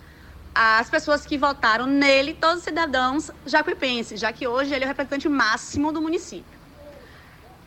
[0.55, 4.89] as pessoas que votaram nele, todos os cidadãos jacuipenses, já que hoje ele é o
[4.89, 6.59] representante máximo do município.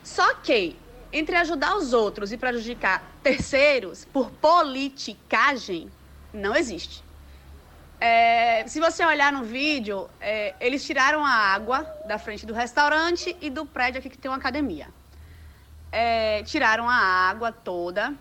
[0.02, 0.76] Só que,
[1.12, 5.90] entre ajudar os outros e prejudicar terceiros por politicagem,
[6.32, 7.02] não existe.
[8.00, 13.34] É, se você olhar no vídeo, é, eles tiraram a água da frente do restaurante
[13.40, 14.88] e do prédio aqui que tem uma academia.
[15.90, 18.12] É, tiraram a água toda,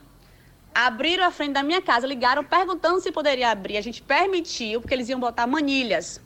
[0.73, 3.77] abriram a frente da minha casa, ligaram perguntando se poderia abrir.
[3.77, 6.19] A gente permitiu, porque eles iam botar manilhas.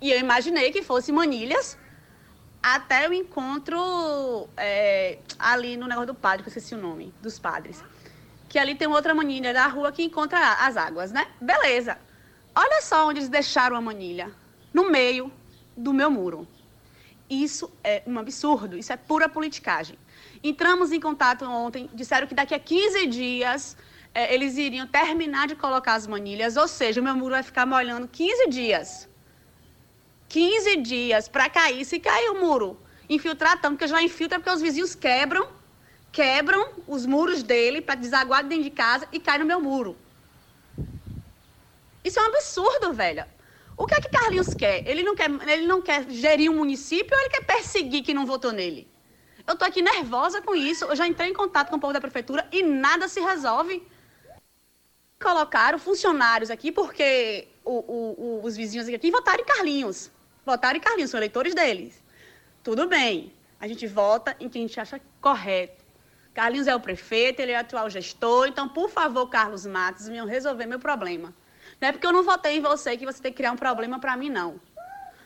[0.00, 1.78] E eu imaginei que fosse manilhas
[2.62, 7.38] até o encontro é, ali no negócio do padre, que eu esqueci o nome, dos
[7.38, 7.82] padres.
[8.48, 11.26] Que ali tem outra manilha da rua que encontra as águas, né?
[11.40, 11.98] Beleza.
[12.54, 14.30] Olha só onde eles deixaram a manilha.
[14.72, 15.32] No meio
[15.76, 16.46] do meu muro.
[17.28, 19.98] Isso é um absurdo, isso é pura politicagem.
[20.42, 23.76] Entramos em contato ontem, disseram que daqui a 15 dias
[24.14, 27.66] é, eles iriam terminar de colocar as manilhas, ou seja, o meu muro vai ficar
[27.66, 29.08] molhando 15 dias.
[30.28, 31.84] 15 dias para cair.
[31.84, 32.78] Se cair o muro,
[33.08, 35.48] infiltrar tanto, porque já infiltra porque os vizinhos quebram,
[36.12, 39.96] quebram os muros dele para desaguar dentro de casa e cai no meu muro.
[42.04, 43.24] Isso é um absurdo, velho.
[43.76, 44.86] O que é que Carlinhos quer?
[44.88, 48.26] Ele não quer, ele não quer gerir um município ou ele quer perseguir quem não
[48.26, 48.88] votou nele?
[49.48, 50.84] Eu tô aqui nervosa com isso.
[50.84, 53.82] Eu já entrei em contato com o povo da prefeitura e nada se resolve.
[55.18, 60.10] Colocaram funcionários aqui porque o, o, o, os vizinhos aqui votaram em Carlinhos.
[60.44, 62.04] Votaram em Carlinhos, são eleitores deles.
[62.62, 63.32] Tudo bem.
[63.58, 65.82] A gente vota em quem a gente acha correto.
[66.34, 68.48] Carlinhos é o prefeito, ele é o atual gestor.
[68.48, 71.34] Então, por favor, Carlos Matos, venham resolver meu problema.
[71.80, 73.98] Não é porque eu não votei em você que você tem que criar um problema
[73.98, 74.60] para mim, não.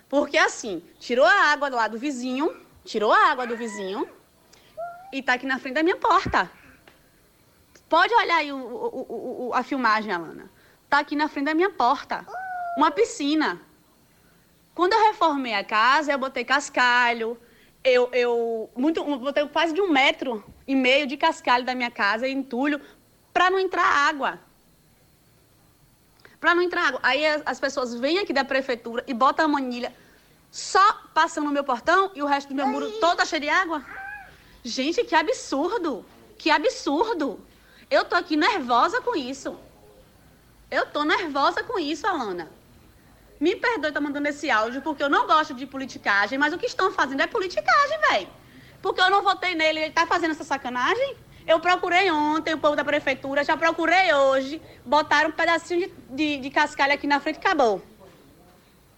[0.09, 2.55] Porque assim, tirou a água lá do vizinho,
[2.85, 4.09] tirou a água do vizinho
[5.13, 6.51] e está aqui na frente da minha porta.
[7.89, 10.51] Pode olhar aí o, o, o, a filmagem, Alana.
[10.85, 12.27] Está aqui na frente da minha porta.
[12.77, 13.61] Uma piscina.
[14.75, 17.39] Quando eu reformei a casa, eu botei cascalho.
[17.85, 22.27] Eu, eu muito, botei quase de um metro e meio de cascalho da minha casa,
[22.29, 22.81] entulho,
[23.33, 24.41] para não entrar água
[26.43, 27.01] para não entrar água.
[27.05, 29.95] Aí as pessoas vêm aqui da prefeitura e botam a manilha
[30.53, 33.49] só passando no meu portão e o resto do meu muro todo tá cheio de
[33.49, 33.83] água.
[34.63, 36.05] Gente, que absurdo!
[36.37, 37.41] Que absurdo!
[37.91, 39.59] Eu tô aqui nervosa com isso.
[40.71, 42.51] Eu tô nervosa com isso, Alana.
[43.41, 46.67] Me perdoe estar mandando esse áudio, porque eu não gosto de politicagem, mas o que
[46.67, 48.29] estão fazendo é politicagem, velho.
[48.83, 51.17] Porque eu não votei nele, ele tá fazendo essa sacanagem?
[51.47, 56.37] Eu procurei ontem, o povo da prefeitura, já procurei hoje, botaram um pedacinho de, de,
[56.43, 57.83] de cascalho aqui na frente e acabou.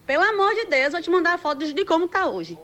[0.07, 2.59] Pelo amor de Deus, vou te mandar a foto de, de como tá hoje.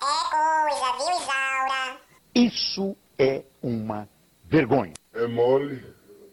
[0.00, 2.00] É coisa, viu, Isaura?
[2.34, 4.08] Isso é uma
[4.44, 4.94] vergonha.
[5.12, 5.84] É mole,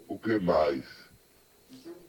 [0.08, 0.86] o que mais?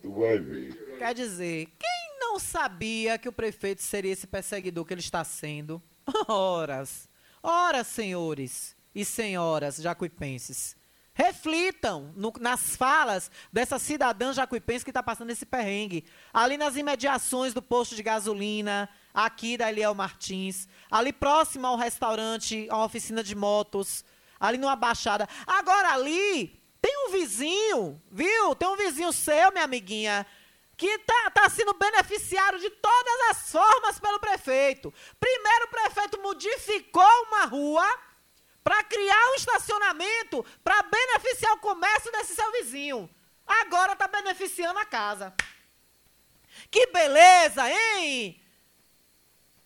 [0.01, 0.97] Tu vai ver.
[0.99, 5.83] Quer dizer, quem não sabia que o prefeito seria esse perseguidor que ele está sendo?
[6.27, 7.09] Horas,
[7.43, 10.77] horas, senhores e senhoras jacuipenses.
[11.13, 16.05] Reflitam no, nas falas dessa cidadã jacuipense que está passando esse perrengue.
[16.33, 22.69] Ali nas imediações do posto de gasolina, aqui da Eliel Martins, ali próximo ao restaurante,
[22.71, 24.05] à oficina de motos,
[24.39, 25.29] ali numa baixada.
[25.47, 28.55] Agora ali tem um vizinho, viu?
[28.55, 30.27] Tem um vizinho seu, minha amiguinha,
[30.77, 34.93] que está tá sendo beneficiário de todas as formas pelo prefeito.
[35.19, 37.99] Primeiro, o prefeito modificou uma rua
[38.63, 43.09] para criar um estacionamento para beneficiar o comércio desse seu vizinho.
[43.47, 45.35] Agora está beneficiando a casa.
[46.71, 48.41] Que beleza, hein?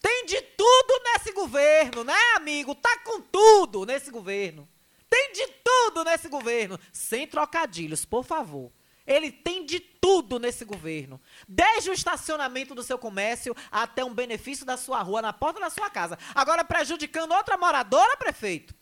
[0.00, 2.74] Tem de tudo nesse governo, né, amigo?
[2.74, 4.68] Tá com tudo nesse governo.
[5.08, 6.78] Tem de tudo nesse governo.
[6.92, 8.70] Sem trocadilhos, por favor.
[9.06, 11.20] Ele tem de tudo nesse governo.
[11.46, 15.70] Desde o estacionamento do seu comércio até um benefício da sua rua, na porta da
[15.70, 16.18] sua casa.
[16.34, 18.74] Agora prejudicando outra moradora, prefeito?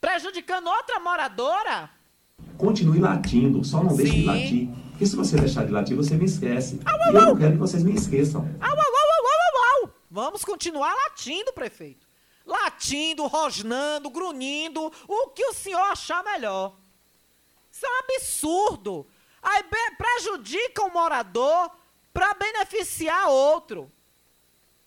[0.00, 1.90] Prejudicando outra moradora?
[2.56, 4.68] Continue latindo, só não deixe de latir.
[4.90, 6.80] Porque se você deixar de latir, você me esquece.
[6.84, 8.40] Au, au, e eu não quero que vocês me esqueçam.
[8.60, 9.94] Au, au, au, au, au.
[10.10, 12.08] Vamos continuar latindo, prefeito.
[12.48, 16.74] latindo, rosnando, grunhindo, o que o senhor achar melhor.
[17.70, 19.06] Isso é um absurdo.
[19.42, 19.62] Aí
[19.96, 21.70] prejudica o morador
[22.12, 23.92] para beneficiar outro.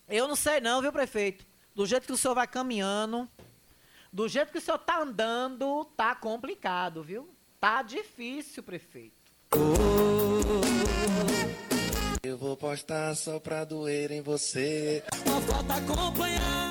[0.08, 1.46] Eu não sei não, viu, prefeito?
[1.74, 3.28] Do jeito que o senhor vai caminhando,
[4.12, 7.34] do jeito que o senhor tá andando, tá complicado, viu?
[7.58, 9.32] Tá difícil, prefeito.
[12.22, 15.02] Eu vou postar só pra doer em você.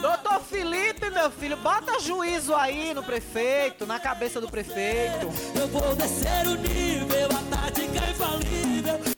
[0.01, 5.27] Doutor Felipe, meu filho, bota juízo aí no prefeito, na cabeça do prefeito.
[5.59, 9.15] Eu vou descer o nível, a tática infalível.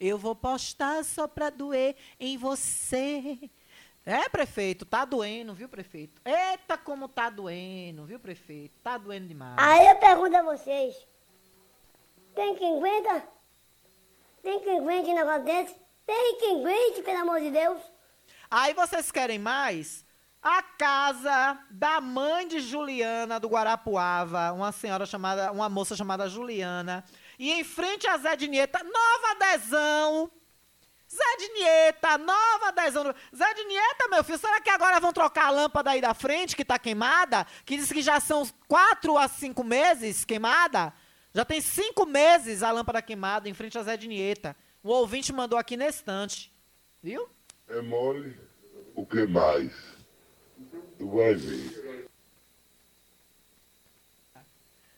[0.00, 3.50] Eu vou postar só pra doer em você.
[4.08, 6.22] É, prefeito, tá doendo, viu, prefeito?
[6.24, 8.80] Eita, como tá doendo, viu, prefeito?
[8.82, 9.56] Tá doendo demais.
[9.58, 10.96] Aí eu pergunto a vocês:
[12.34, 13.28] tem quem aguenta?
[14.42, 15.76] Tem quem aguente um negócio desse?
[16.06, 17.82] Tem quem aguente, pelo amor de Deus?
[18.50, 20.06] Aí vocês querem mais?
[20.42, 27.04] A casa da mãe de Juliana do Guarapuava, uma senhora chamada, uma moça chamada Juliana,
[27.38, 30.30] e em frente a Zé Dinieta, nova adesão.
[31.10, 33.14] Zé Dinieta, nova adesão.
[33.34, 36.64] Zé Dinieta, meu filho, será que agora vão trocar a lâmpada aí da frente que
[36.64, 37.46] tá queimada?
[37.64, 40.92] Que diz que já são quatro a cinco meses queimada?
[41.32, 44.54] Já tem cinco meses a lâmpada queimada em frente a Zé Dinieta.
[44.82, 46.52] O ouvinte mandou aqui na estante.
[47.02, 47.28] Viu?
[47.68, 48.38] É mole?
[48.94, 49.72] O que mais?
[50.98, 52.08] Tu vai ver.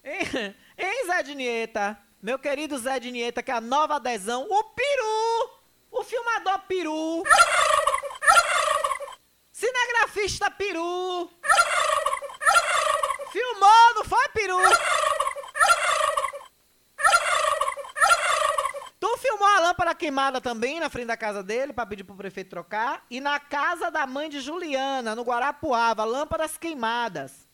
[0.03, 1.97] Hein, hein, Zé Dinieta?
[2.21, 5.60] Meu querido Zé Dinieta, que é a nova adesão, o Peru!
[6.01, 7.23] O filmador Peru!
[9.53, 11.31] Cinegrafista Peru!
[13.31, 14.57] Filmou, não foi, Peru?
[18.99, 22.49] Tu filmou a lâmpada queimada também na frente da casa dele pra pedir pro prefeito
[22.49, 23.05] trocar?
[23.11, 27.47] E na casa da mãe de Juliana, no Guarapuava, lâmpadas queimadas.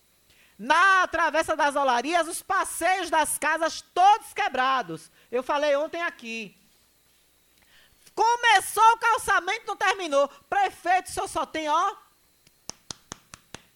[0.57, 5.11] Na Travessa das Olarias, os passeios das casas todos quebrados.
[5.33, 6.57] Eu falei ontem aqui.
[8.17, 10.29] Começou o calçamento, não terminou.
[10.49, 11.95] Prefeito, o senhor só tem, ó.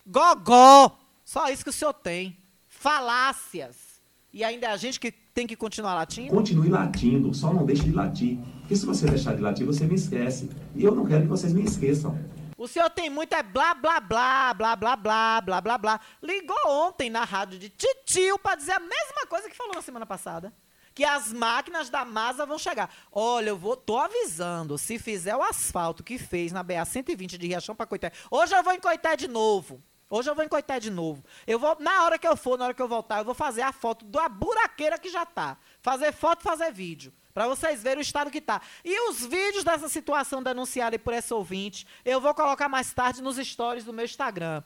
[0.06, 0.98] Gogó.
[1.24, 2.36] Só isso que o senhor tem.
[2.66, 4.00] Falácias.
[4.32, 6.34] E ainda é a gente que tem que continuar latindo?
[6.34, 8.38] Continue latindo, só não deixe de latir.
[8.60, 10.48] Porque se você deixar de latir, você me esquece.
[10.74, 12.18] E eu não quero que vocês me esqueçam.
[12.56, 16.00] O senhor tem muito é blá blá blá, blá blá blá, blá blá blá.
[16.22, 20.06] Ligou ontem na rádio de Titio pra dizer a mesma coisa que falou na semana
[20.06, 20.52] passada.
[20.94, 22.92] Que as máquinas da Masa vão chegar.
[23.12, 27.46] Olha, eu vou, tô avisando, se fizer o asfalto que fez na BA 120 de
[27.46, 28.12] Riachão pra Coité.
[28.30, 29.82] Hoje eu vou em Coité de novo.
[30.12, 31.24] Hoje eu vou em Coité de novo.
[31.46, 33.62] Eu vou, na hora que eu for, na hora que eu voltar, eu vou fazer
[33.62, 35.56] a foto da buraqueira que já tá.
[35.80, 37.12] Fazer foto, fazer vídeo.
[37.32, 38.60] Pra vocês verem o estado que tá.
[38.84, 43.36] E os vídeos dessa situação denunciada por essa ouvinte, eu vou colocar mais tarde nos
[43.36, 44.64] stories do meu Instagram.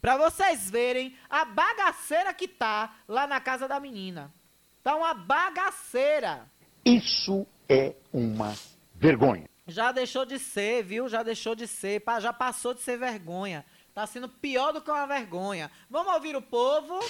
[0.00, 4.32] Pra vocês verem a bagaceira que tá lá na casa da menina.
[4.86, 6.48] Tá uma bagaceira.
[6.84, 8.54] Isso é uma
[8.94, 9.50] vergonha.
[9.66, 11.08] Já deixou de ser, viu?
[11.08, 12.00] Já deixou de ser.
[12.20, 13.66] Já passou de ser vergonha.
[13.92, 15.72] Tá sendo pior do que uma vergonha.
[15.90, 17.00] Vamos ouvir o povo?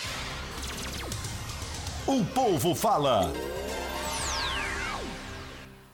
[2.06, 3.30] O povo fala.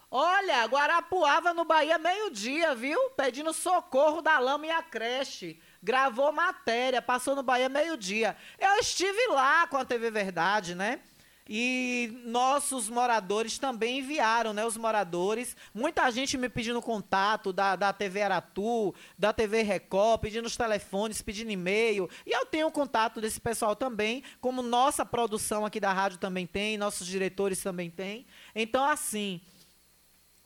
[0.09, 3.11] Olha, Guarapuava no Bahia meio-dia, viu?
[3.17, 5.59] Pedindo socorro da lama e a creche.
[5.83, 8.37] Gravou matéria, passou no Bahia meio-dia.
[8.57, 11.01] Eu estive lá com a TV Verdade, né?
[11.49, 14.65] E nossos moradores também enviaram, né?
[14.65, 15.57] Os moradores.
[15.75, 21.21] Muita gente me pedindo contato da, da TV Aratu, da TV Record, pedindo os telefones,
[21.21, 22.09] pedindo e-mail.
[22.25, 26.79] E eu tenho contato desse pessoal também, como nossa produção aqui da rádio também tem,
[26.79, 28.25] nossos diretores também têm.
[28.55, 29.41] Então, assim,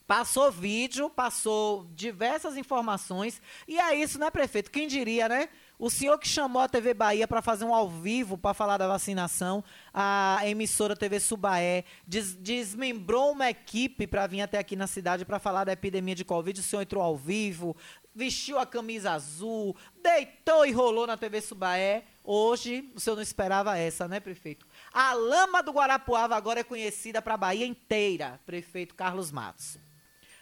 [0.07, 3.43] Passou vídeo, passou diversas informações.
[3.67, 4.71] E é isso, né, prefeito?
[4.71, 5.49] Quem diria, né?
[5.79, 8.89] O senhor que chamou a TV Bahia para fazer um ao vivo para falar da
[8.89, 9.63] vacinação,
[9.93, 15.39] a emissora TV Subaé des- desmembrou uma equipe para vir até aqui na cidade para
[15.39, 16.59] falar da epidemia de Covid.
[16.59, 17.77] O senhor entrou ao vivo,
[18.15, 22.05] vestiu a camisa azul, deitou e rolou na TV Subaé.
[22.25, 24.67] Hoje, o senhor não esperava essa, né, prefeito?
[24.91, 29.77] A lama do Guarapuava agora é conhecida para a Bahia inteira, prefeito Carlos Matos.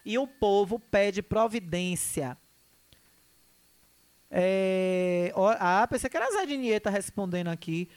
[0.05, 2.39] E o povo pede providência.
[4.37, 7.89] É, ah, pensei que era Zé de Nieta respondendo aqui.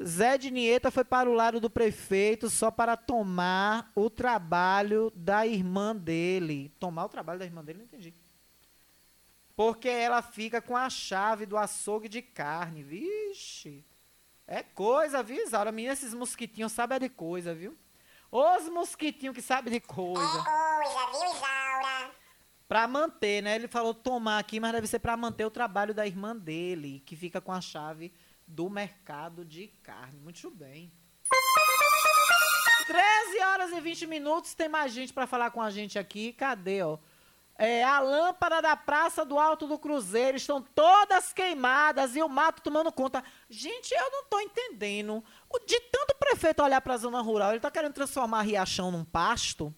[0.00, 5.44] Zé de Nieta foi para o lado do prefeito só para tomar o trabalho da
[5.44, 6.72] irmã dele.
[6.78, 7.80] Tomar o trabalho da irmã dele?
[7.80, 8.14] Não entendi.
[9.56, 12.84] Porque ela fica com a chave do açougue de carne.
[12.84, 13.84] Vixe.
[14.46, 15.72] É coisa, viu, Isaura?
[15.72, 17.76] Menina, esses mosquitinhos sabem de coisa, viu?
[18.30, 20.44] Os mosquitinhos que sabem de coisa.
[20.44, 22.21] Coisa, viu, Isaura?
[22.72, 23.54] Pra manter, né?
[23.54, 27.14] Ele falou tomar aqui, mas deve ser pra manter o trabalho da irmã dele, que
[27.14, 28.10] fica com a chave
[28.46, 30.18] do mercado de carne.
[30.18, 30.90] Muito bem.
[32.86, 36.32] 13 horas e 20 minutos, tem mais gente pra falar com a gente aqui.
[36.32, 36.96] Cadê, ó?
[37.58, 42.62] É, a lâmpada da Praça do Alto do Cruzeiro estão todas queimadas e o mato
[42.62, 43.22] tomando conta.
[43.50, 45.22] Gente, eu não tô entendendo.
[45.66, 49.74] De tanto prefeito olhar pra zona rural, ele tá querendo transformar Riachão num pasto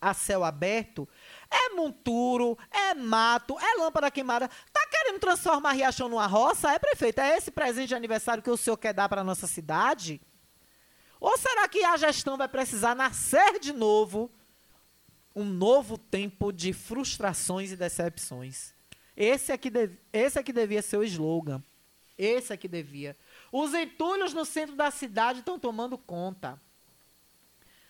[0.00, 1.08] a céu aberto.
[1.50, 4.48] É monturo, é mato, é lâmpada queimada.
[4.72, 6.70] Tá querendo transformar Riachão numa roça?
[6.72, 7.20] É, prefeito?
[7.20, 10.20] É esse presente de aniversário que o senhor quer dar para nossa cidade?
[11.20, 14.30] Ou será que a gestão vai precisar nascer de novo
[15.34, 18.74] um novo tempo de frustrações e decepções?
[19.16, 21.62] Esse é que, dev, esse é que devia ser o slogan.
[22.16, 23.16] Esse é que devia.
[23.50, 26.60] Os entulhos no centro da cidade estão tomando conta.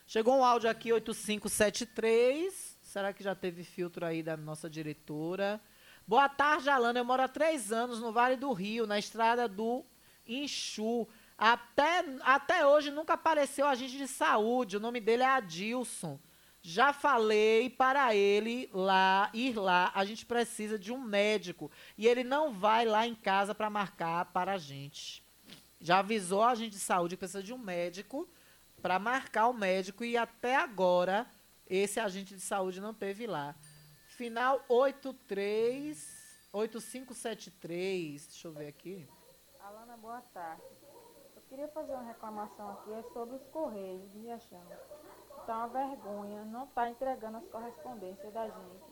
[0.06, 2.67] Chegou um áudio aqui, 8573.
[2.88, 5.60] Será que já teve filtro aí da nossa diretora?
[6.06, 6.98] Boa tarde, Alana.
[6.98, 9.84] Eu moro há três anos no Vale do Rio, na estrada do
[10.26, 11.06] Inchu.
[11.36, 14.78] Até, até hoje nunca apareceu agente de saúde.
[14.78, 16.18] O nome dele é Adilson.
[16.62, 19.92] Já falei para ele lá ir lá.
[19.94, 21.70] A gente precisa de um médico.
[21.98, 25.22] E ele não vai lá em casa para marcar para a gente.
[25.78, 28.26] Já avisou a agente de saúde que precisa de um médico
[28.80, 31.26] para marcar o médico e até agora
[31.68, 33.54] esse agente de saúde não teve lá.
[34.06, 38.26] Final 83 8573.
[38.26, 39.08] Deixa eu ver aqui.
[39.60, 40.62] Alana, boa tarde.
[41.36, 44.62] Eu queria fazer uma reclamação aqui é sobre os Correios de Riachão.
[45.46, 48.84] Tá uma vergonha, não tá entregando as correspondências da gente.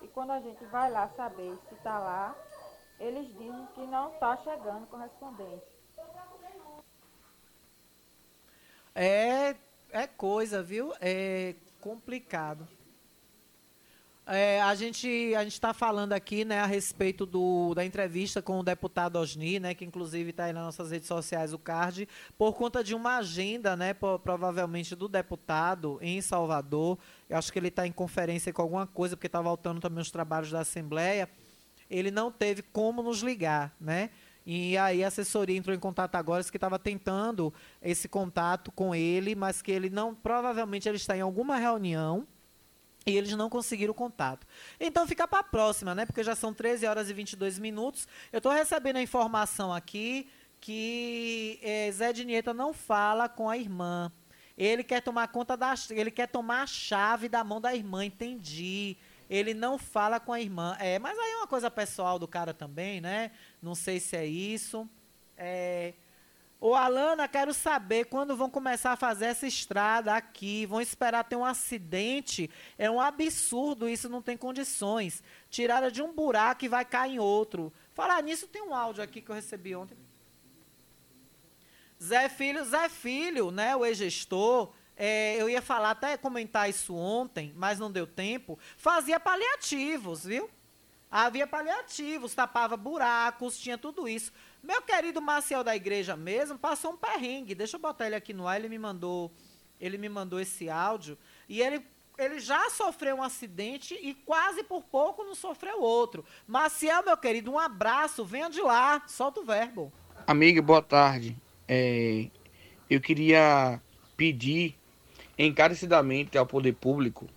[0.00, 2.36] E quando a gente vai lá saber se tá lá,
[2.98, 5.72] eles dizem que não tá chegando correspondência.
[8.94, 9.56] É,
[9.90, 10.92] é coisa, viu?
[11.00, 12.68] É complicado.
[14.24, 18.60] É, a gente a gente está falando aqui, né, a respeito do, da entrevista com
[18.60, 22.54] o deputado Osni, né, que inclusive está aí nas nossas redes sociais o card, por
[22.54, 26.96] conta de uma agenda, né, provavelmente do deputado em Salvador.
[27.28, 30.10] Eu acho que ele está em conferência com alguma coisa, porque está voltando também os
[30.12, 31.28] trabalhos da Assembleia.
[31.90, 34.10] Ele não teve como nos ligar, né?
[34.44, 39.34] E aí a assessoria entrou em contato agora, que estava tentando esse contato com ele,
[39.34, 42.26] mas que ele não, provavelmente ele está em alguma reunião
[43.06, 44.46] e eles não conseguiram contato.
[44.78, 46.06] Então fica para a próxima, né?
[46.06, 48.06] Porque já são 13 horas e 22 minutos.
[48.32, 50.28] Eu estou recebendo a informação aqui
[50.60, 54.10] que é, Zé Dinieta não fala com a irmã.
[54.56, 58.96] Ele quer tomar conta da, ele quer tomar a chave da mão da irmã, entendi
[59.32, 60.76] ele não fala com a irmã.
[60.78, 63.30] É, mas aí é uma coisa pessoal do cara também, né?
[63.62, 64.86] Não sei se é isso.
[65.38, 65.94] É,
[66.60, 70.66] Ô, Alana, quero saber quando vão começar a fazer essa estrada aqui.
[70.66, 72.48] Vão esperar ter um acidente.
[72.76, 75.24] É um absurdo, isso não tem condições.
[75.50, 77.72] Tirada de um buraco e vai cair em outro.
[77.94, 79.96] Falar nisso, tem um áudio aqui que eu recebi ontem.
[82.00, 84.72] Zé Filho, Zé Filho, né, o ex-gestor,
[85.04, 90.48] é, eu ia falar, até comentar isso ontem, mas não deu tempo, fazia paliativos, viu?
[91.10, 94.32] Havia paliativos, tapava buracos, tinha tudo isso.
[94.62, 97.52] Meu querido Marcial da igreja mesmo passou um perrengue.
[97.52, 99.32] Deixa eu botar ele aqui no ar, ele me mandou,
[99.80, 101.18] ele me mandou esse áudio
[101.48, 101.84] e ele
[102.16, 106.24] ele já sofreu um acidente e quase por pouco não sofreu outro.
[106.46, 109.92] Marcial, meu querido, um abraço, venha de lá, solta o verbo.
[110.28, 111.36] Amiga, boa tarde.
[111.66, 112.30] É,
[112.88, 113.80] eu queria
[114.16, 114.80] pedir
[115.46, 117.28] encarecidamente ao poder público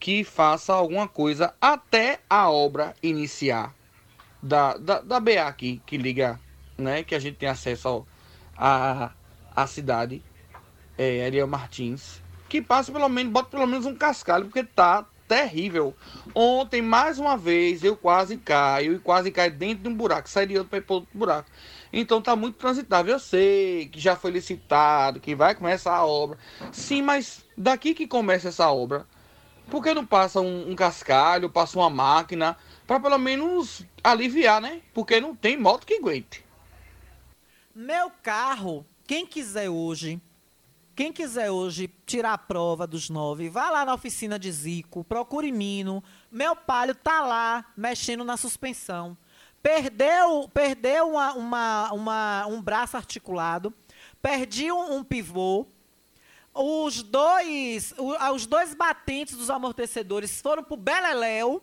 [0.00, 3.74] que faça alguma coisa até a obra iniciar
[4.42, 6.40] da, da, da BA aqui, que liga,
[6.78, 8.06] né, que a gente tem acesso
[8.56, 9.12] à
[9.54, 10.22] a, a cidade,
[10.96, 15.94] é, Ariel Martins, que passe pelo menos, bota pelo menos um cascalho, porque tá terrível.
[16.34, 20.46] Ontem, mais uma vez, eu quase caio e quase caio dentro de um buraco, saí
[20.46, 21.48] de outro para outro buraco.
[21.92, 23.14] Então tá muito transitável.
[23.14, 26.38] Eu sei que já foi licitado, que vai começar a obra.
[26.72, 29.06] Sim, mas daqui que começa essa obra,
[29.68, 32.56] por que não passa um, um cascalho, passa uma máquina,
[32.86, 34.82] para pelo menos aliviar, né?
[34.92, 36.44] Porque não tem moto que aguente.
[37.74, 40.20] Meu carro, quem quiser hoje,
[40.94, 45.50] quem quiser hoje tirar a prova dos nove, vá lá na oficina de Zico, procure
[45.52, 46.02] Mino.
[46.30, 49.16] Meu palio tá lá mexendo na suspensão.
[49.62, 53.74] Perdeu, perdeu uma, uma, uma, um braço articulado,
[54.22, 55.66] perdi um, um pivô.
[56.52, 57.94] Os dois,
[58.32, 61.62] os dois batentes dos amortecedores foram pro Beleléu.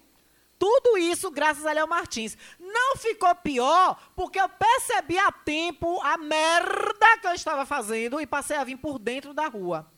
[0.60, 2.38] Tudo isso graças a Léo Martins.
[2.60, 8.26] Não ficou pior porque eu percebi a tempo a merda que eu estava fazendo e
[8.26, 9.91] passei a vir por dentro da rua.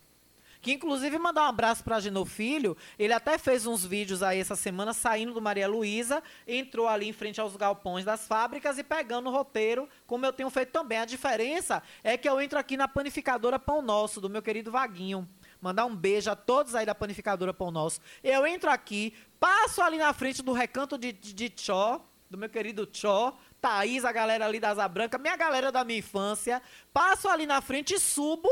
[0.61, 2.75] Que inclusive mandar um abraço para Genô Filho.
[2.97, 7.13] Ele até fez uns vídeos aí essa semana saindo do Maria Luísa, entrou ali em
[7.13, 10.99] frente aos galpões das fábricas e pegando o roteiro, como eu tenho feito também.
[10.99, 15.27] A diferença é que eu entro aqui na panificadora Pão Nosso, do meu querido Vaguinho.
[15.61, 17.99] Mandar um beijo a todos aí da panificadora Pão Nosso.
[18.23, 22.49] Eu entro aqui, passo ali na frente do recanto de, de, de Tchó, do meu
[22.49, 26.61] querido Tchó, Thaís, a galera ali da Asa Branca, minha galera da minha infância.
[26.93, 28.49] Passo ali na frente e subo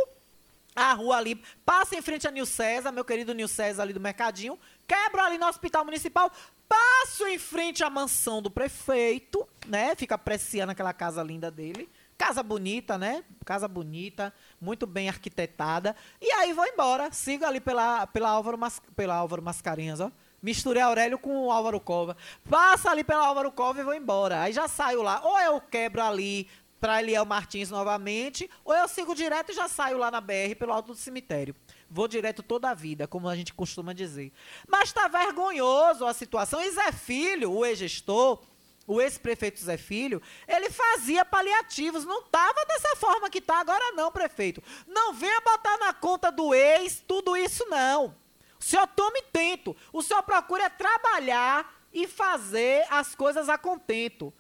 [0.77, 3.99] a rua ali, passo em frente a Nil César, meu querido Nil César ali do
[3.99, 6.31] Mercadinho, quebro ali no Hospital Municipal,
[6.69, 9.95] passo em frente à mansão do prefeito, né?
[9.95, 11.89] Fica apreciando aquela casa linda dele.
[12.15, 13.23] Casa bonita, né?
[13.45, 15.95] Casa bonita, muito bem arquitetada.
[16.19, 20.11] E aí vou embora, sigo ali pela, pela, Álvaro, Mas, pela Álvaro Mascarenhas, ó.
[20.41, 22.15] Misturei Aurélio com o Álvaro Cova.
[22.47, 24.41] Passa ali pela Álvaro Cova e vou embora.
[24.41, 25.21] Aí já saio lá.
[25.23, 26.47] Ou eu quebro ali
[26.79, 30.73] para Eliel Martins novamente, ou eu sigo direto e já saio lá na BR pelo
[30.73, 31.55] alto do cemitério.
[31.89, 34.31] Vou direto toda a vida, como a gente costuma dizer.
[34.67, 36.61] Mas está vergonhoso a situação.
[36.61, 38.41] E Zé Filho, o ex-gestor,
[38.85, 42.05] o ex-prefeito Zé Filho, ele fazia paliativos.
[42.05, 44.63] Não estava dessa forma que está agora, não, prefeito.
[44.87, 48.15] Não venha botar na conta do ex tudo isso, não.
[48.59, 49.75] O senhor tome tento.
[49.91, 54.33] O senhor procura trabalhar e fazer as coisas a contento.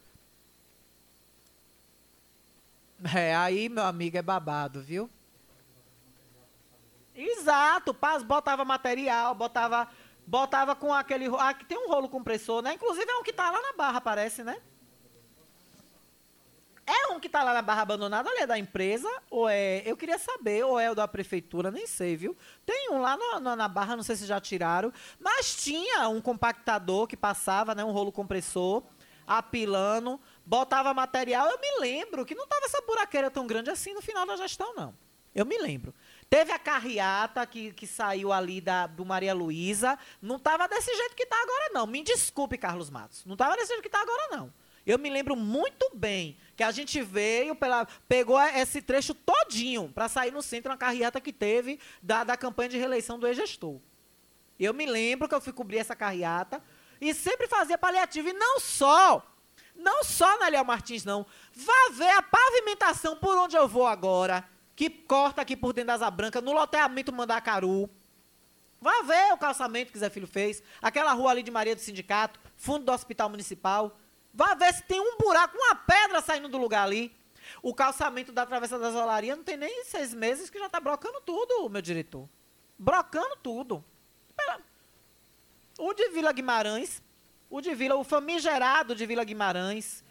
[3.13, 5.09] É, aí, meu amigo, é babado, viu?
[7.15, 9.87] Exato, Paz botava material, botava
[10.27, 11.27] botava com aquele.
[11.39, 12.73] Ah, tem um rolo compressor, né?
[12.73, 14.61] Inclusive é um que tá lá na barra, parece, né?
[16.85, 19.81] É um que tá lá na barra abandonada, ali é da empresa, ou é.
[19.85, 22.37] Eu queria saber, ou é o da prefeitura, nem sei, viu?
[22.65, 26.21] Tem um lá no, no, na barra, não sei se já tiraram, mas tinha um
[26.21, 27.83] compactador que passava, né?
[27.83, 28.83] Um rolo compressor,
[29.25, 31.49] apilando, botava material.
[31.49, 34.73] Eu me lembro que não tava essa buraqueira tão grande assim no final da gestão,
[34.73, 34.95] não.
[35.35, 35.93] Eu me lembro.
[36.29, 39.99] Teve a carreata que, que saiu ali da, do Maria Luísa.
[40.21, 41.85] Não tava desse jeito que tá agora, não.
[41.85, 43.25] Me desculpe, Carlos Matos.
[43.25, 44.51] Não tava desse jeito que tá agora, não.
[44.85, 50.07] Eu me lembro muito bem que a gente veio, pela, pegou esse trecho todinho para
[50.07, 53.81] sair no centro, uma carreata que teve da, da campanha de reeleição do ex-gestor.
[54.57, 56.63] Eu me lembro que eu fui cobrir essa carreata
[57.01, 58.29] e sempre fazia paliativo.
[58.29, 59.21] E não só,
[59.77, 61.25] não só na Léo Martins, não.
[61.53, 65.93] Vá ver a pavimentação por onde eu vou agora, que corta aqui por dentro da
[65.93, 67.89] Asa Branca, no loteamento Mandacaru.
[68.79, 70.61] Vá ver o calçamento que Zé Filho fez.
[70.81, 73.97] Aquela rua ali de Maria do Sindicato, fundo do Hospital Municipal.
[74.33, 77.15] Vá ver se tem um buraco, uma pedra saindo do lugar ali.
[77.61, 81.21] O calçamento da Travessa da Zolaria não tem nem seis meses que já está brocando
[81.21, 82.27] tudo, meu diretor.
[82.77, 83.83] Brocando tudo.
[85.79, 87.01] O de Vila Guimarães,
[87.49, 90.03] o de Vila, o famigerado de Vila Guimarães.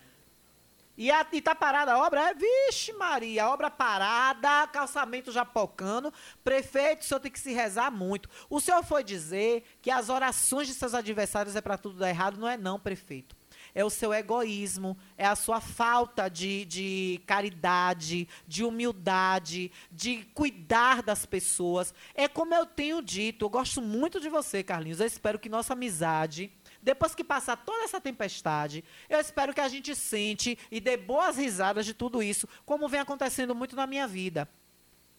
[0.97, 2.31] E, a, e tá parada a obra?
[2.31, 6.13] É, vixe Maria, obra parada, calçamento já pocando.
[6.43, 8.31] Prefeito, o senhor tem que se rezar muito.
[8.49, 12.39] O senhor foi dizer que as orações de seus adversários é para tudo dar errado?
[12.39, 13.37] Não é não, prefeito
[13.77, 21.03] é o seu egoísmo, é a sua falta de, de caridade, de humildade, de cuidar
[21.03, 21.93] das pessoas.
[22.15, 24.99] É como eu tenho dito, eu gosto muito de você, Carlinhos.
[24.99, 26.51] Eu espero que nossa amizade
[26.87, 31.37] depois que passar toda essa tempestade, eu espero que a gente sente e dê boas
[31.37, 34.49] risadas de tudo isso, como vem acontecendo muito na minha vida.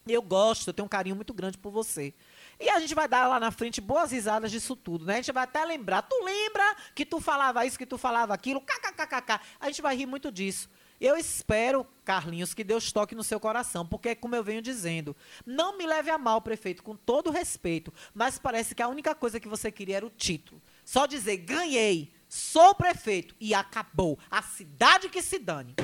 [0.06, 2.14] Eu gosto, eu tenho um carinho muito grande por você.
[2.58, 5.12] E a gente vai dar lá na frente boas risadas disso tudo, né?
[5.12, 6.00] A gente vai até lembrar.
[6.00, 8.62] Tu lembra que tu falava isso, que tu falava aquilo?
[8.62, 9.38] KKKKK.
[9.60, 10.70] A gente vai rir muito disso.
[10.98, 15.14] Eu espero, Carlinhos, que Deus toque no seu coração, porque, como eu venho dizendo,
[15.44, 19.38] não me leve a mal, prefeito, com todo respeito, mas parece que a única coisa
[19.38, 20.60] que você queria era o título.
[20.88, 24.18] Só dizer, ganhei, sou prefeito, e acabou.
[24.30, 25.76] A cidade que se dane.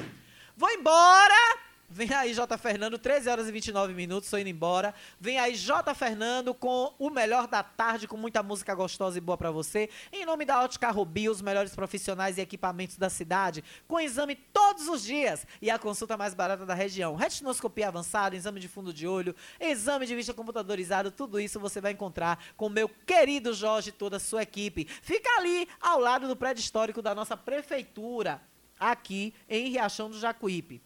[0.56, 1.58] Vou embora!
[1.94, 2.58] Vem aí, J.
[2.58, 4.92] Fernando, 13 horas e 29 minutos, estou indo embora.
[5.20, 5.94] Vem aí, J.
[5.94, 9.88] Fernando, com o melhor da tarde, com muita música gostosa e boa para você.
[10.12, 14.88] Em nome da Ótica Rubi, os melhores profissionais e equipamentos da cidade, com exame todos
[14.88, 17.14] os dias e a consulta mais barata da região.
[17.14, 21.92] Retinoscopia avançada, exame de fundo de olho, exame de vista computadorizado, tudo isso você vai
[21.92, 24.84] encontrar com meu querido Jorge e toda a sua equipe.
[25.00, 28.42] Fica ali, ao lado do prédio histórico da nossa prefeitura,
[28.80, 30.82] aqui em Riachão do Jacuípe.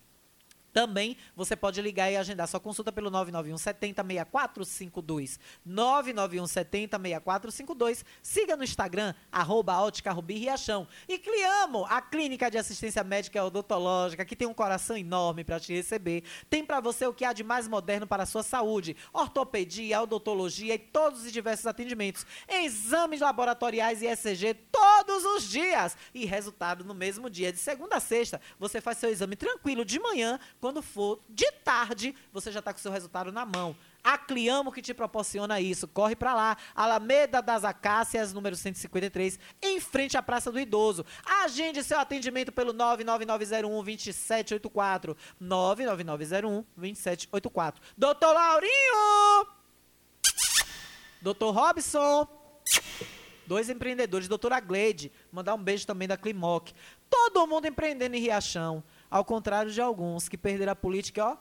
[0.78, 5.40] Também você pode ligar e agendar sua consulta pelo 991 70 6452.
[5.66, 8.04] 991 70 6452.
[8.22, 10.86] Siga no Instagram, arroba Ótica Rubi Riachão.
[11.08, 15.58] E Cliamo, a clínica de assistência médica e odontológica, que tem um coração enorme para
[15.58, 16.22] te receber.
[16.48, 20.76] Tem para você o que há de mais moderno para a sua saúde: ortopedia, odontologia
[20.76, 22.24] e todos os diversos atendimentos.
[22.48, 25.96] Exames laboratoriais e ECG todos os dias.
[26.14, 27.52] E resultado no mesmo dia.
[27.52, 31.50] De segunda a sexta, você faz seu exame tranquilo de manhã com Quando for de
[31.64, 33.74] tarde, você já está com o seu resultado na mão.
[34.04, 35.88] A Cliamo que te proporciona isso.
[35.88, 36.58] Corre para lá.
[36.74, 41.06] Alameda das Acácias, número 153, em frente à Praça do Idoso.
[41.24, 45.16] Agende seu atendimento pelo 99901-2784.
[45.40, 47.76] 99901-2784.
[47.96, 49.46] Doutor Laurinho!
[51.22, 52.28] Doutor Robson!
[53.46, 56.74] Dois empreendedores, doutora Gleide, mandar um beijo também da Climoc.
[57.08, 61.36] Todo mundo empreendendo em Riachão, ao contrário de alguns que perderam a política, ó.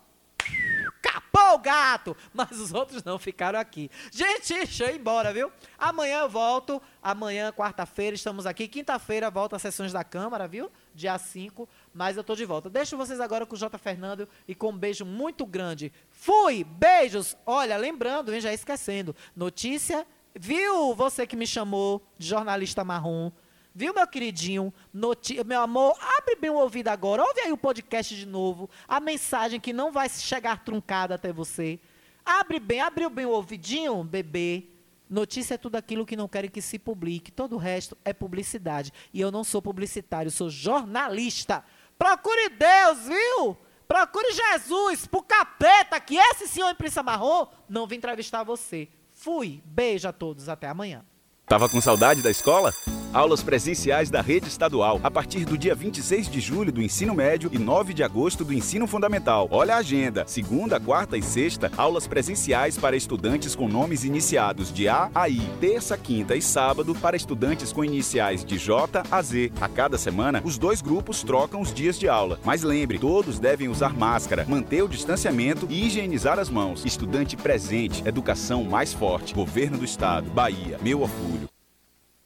[1.01, 2.15] Capou o gato!
[2.33, 3.89] Mas os outros não ficaram aqui.
[4.11, 5.51] Gente, deixa eu ir embora, viu?
[5.77, 6.81] Amanhã eu volto.
[7.01, 8.67] Amanhã, quarta-feira, estamos aqui.
[8.67, 10.71] Quinta-feira, volta às sessões da Câmara, viu?
[10.93, 11.67] Dia 5.
[11.93, 12.69] Mas eu tô de volta.
[12.69, 13.77] Deixo vocês agora com o J.
[13.77, 15.91] Fernando e com um beijo muito grande.
[16.09, 16.63] Fui!
[16.63, 17.35] Beijos!
[17.45, 19.15] Olha, lembrando, hein, já esquecendo.
[19.35, 20.05] Notícia
[20.39, 23.31] Viu você que me chamou de jornalista marrom?
[23.77, 24.73] Viu, meu queridinho?
[24.91, 27.21] Noti meu amor, abre bem o ouvido agora.
[27.21, 28.67] Ouve aí o podcast de novo.
[28.87, 31.79] A mensagem que não vai chegar truncada até você.
[32.25, 34.63] Abre bem, abriu bem o ouvidinho, bebê.
[35.07, 37.31] Notícia é tudo aquilo que não querem que se publique.
[37.31, 38.91] Todo o resto é publicidade.
[39.13, 41.63] E eu não sou publicitário, sou jornalista.
[41.99, 43.55] Procure Deus, viu?
[43.87, 48.89] Procure Jesus, pro capeta, que esse senhor imprensa marrom não vem entrevistar você.
[49.11, 49.61] Fui.
[49.63, 50.49] Beijo a todos.
[50.49, 51.05] Até amanhã.
[51.47, 52.73] Tava com saudade da escola?
[53.13, 57.49] Aulas presenciais da rede estadual a partir do dia 26 de julho do ensino médio
[57.53, 59.47] e 9 de agosto do ensino fundamental.
[59.49, 64.89] Olha a agenda: segunda, quarta e sexta, aulas presenciais para estudantes com nomes iniciados de
[64.89, 65.39] A a I.
[65.59, 69.51] Terça, quinta e sábado para estudantes com iniciais de J a Z.
[69.61, 72.39] A cada semana, os dois grupos trocam os dias de aula.
[72.43, 76.85] Mas lembre, todos devem usar máscara, manter o distanciamento e higienizar as mãos.
[76.85, 79.33] Estudante presente, educação mais forte.
[79.33, 81.36] Governo do Estado, Bahia, meu orgulho.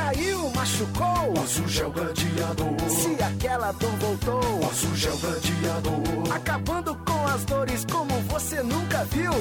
[0.00, 1.34] Caiu, machucou.
[1.34, 2.74] Posso gel gladiador.
[2.88, 4.40] Se aquela dor voltou.
[4.60, 6.34] Posso gel gladiador.
[6.34, 9.32] Acabando com as dores como você nunca viu.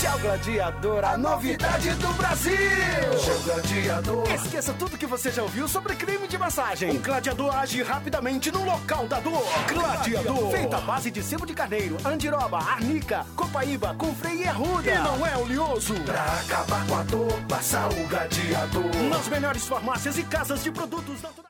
[0.00, 2.52] Gel Gladiador, a novidade do Brasil!
[3.24, 4.32] Gel Gladiador.
[4.32, 6.96] Esqueça tudo que você já ouviu sobre creme de massagem.
[6.96, 9.44] O gladiador age rapidamente no local da dor.
[9.68, 10.50] Gladiador.
[10.50, 14.90] Feita à base de sebo de carneiro, andiroba, arnica, copaíba, com freio e arruda.
[14.90, 15.94] E não é oleoso.
[16.00, 18.96] Pra acabar com a dor, passa o gladiador.
[19.08, 21.34] Nas melhores farmácias e casas de produtos naturais.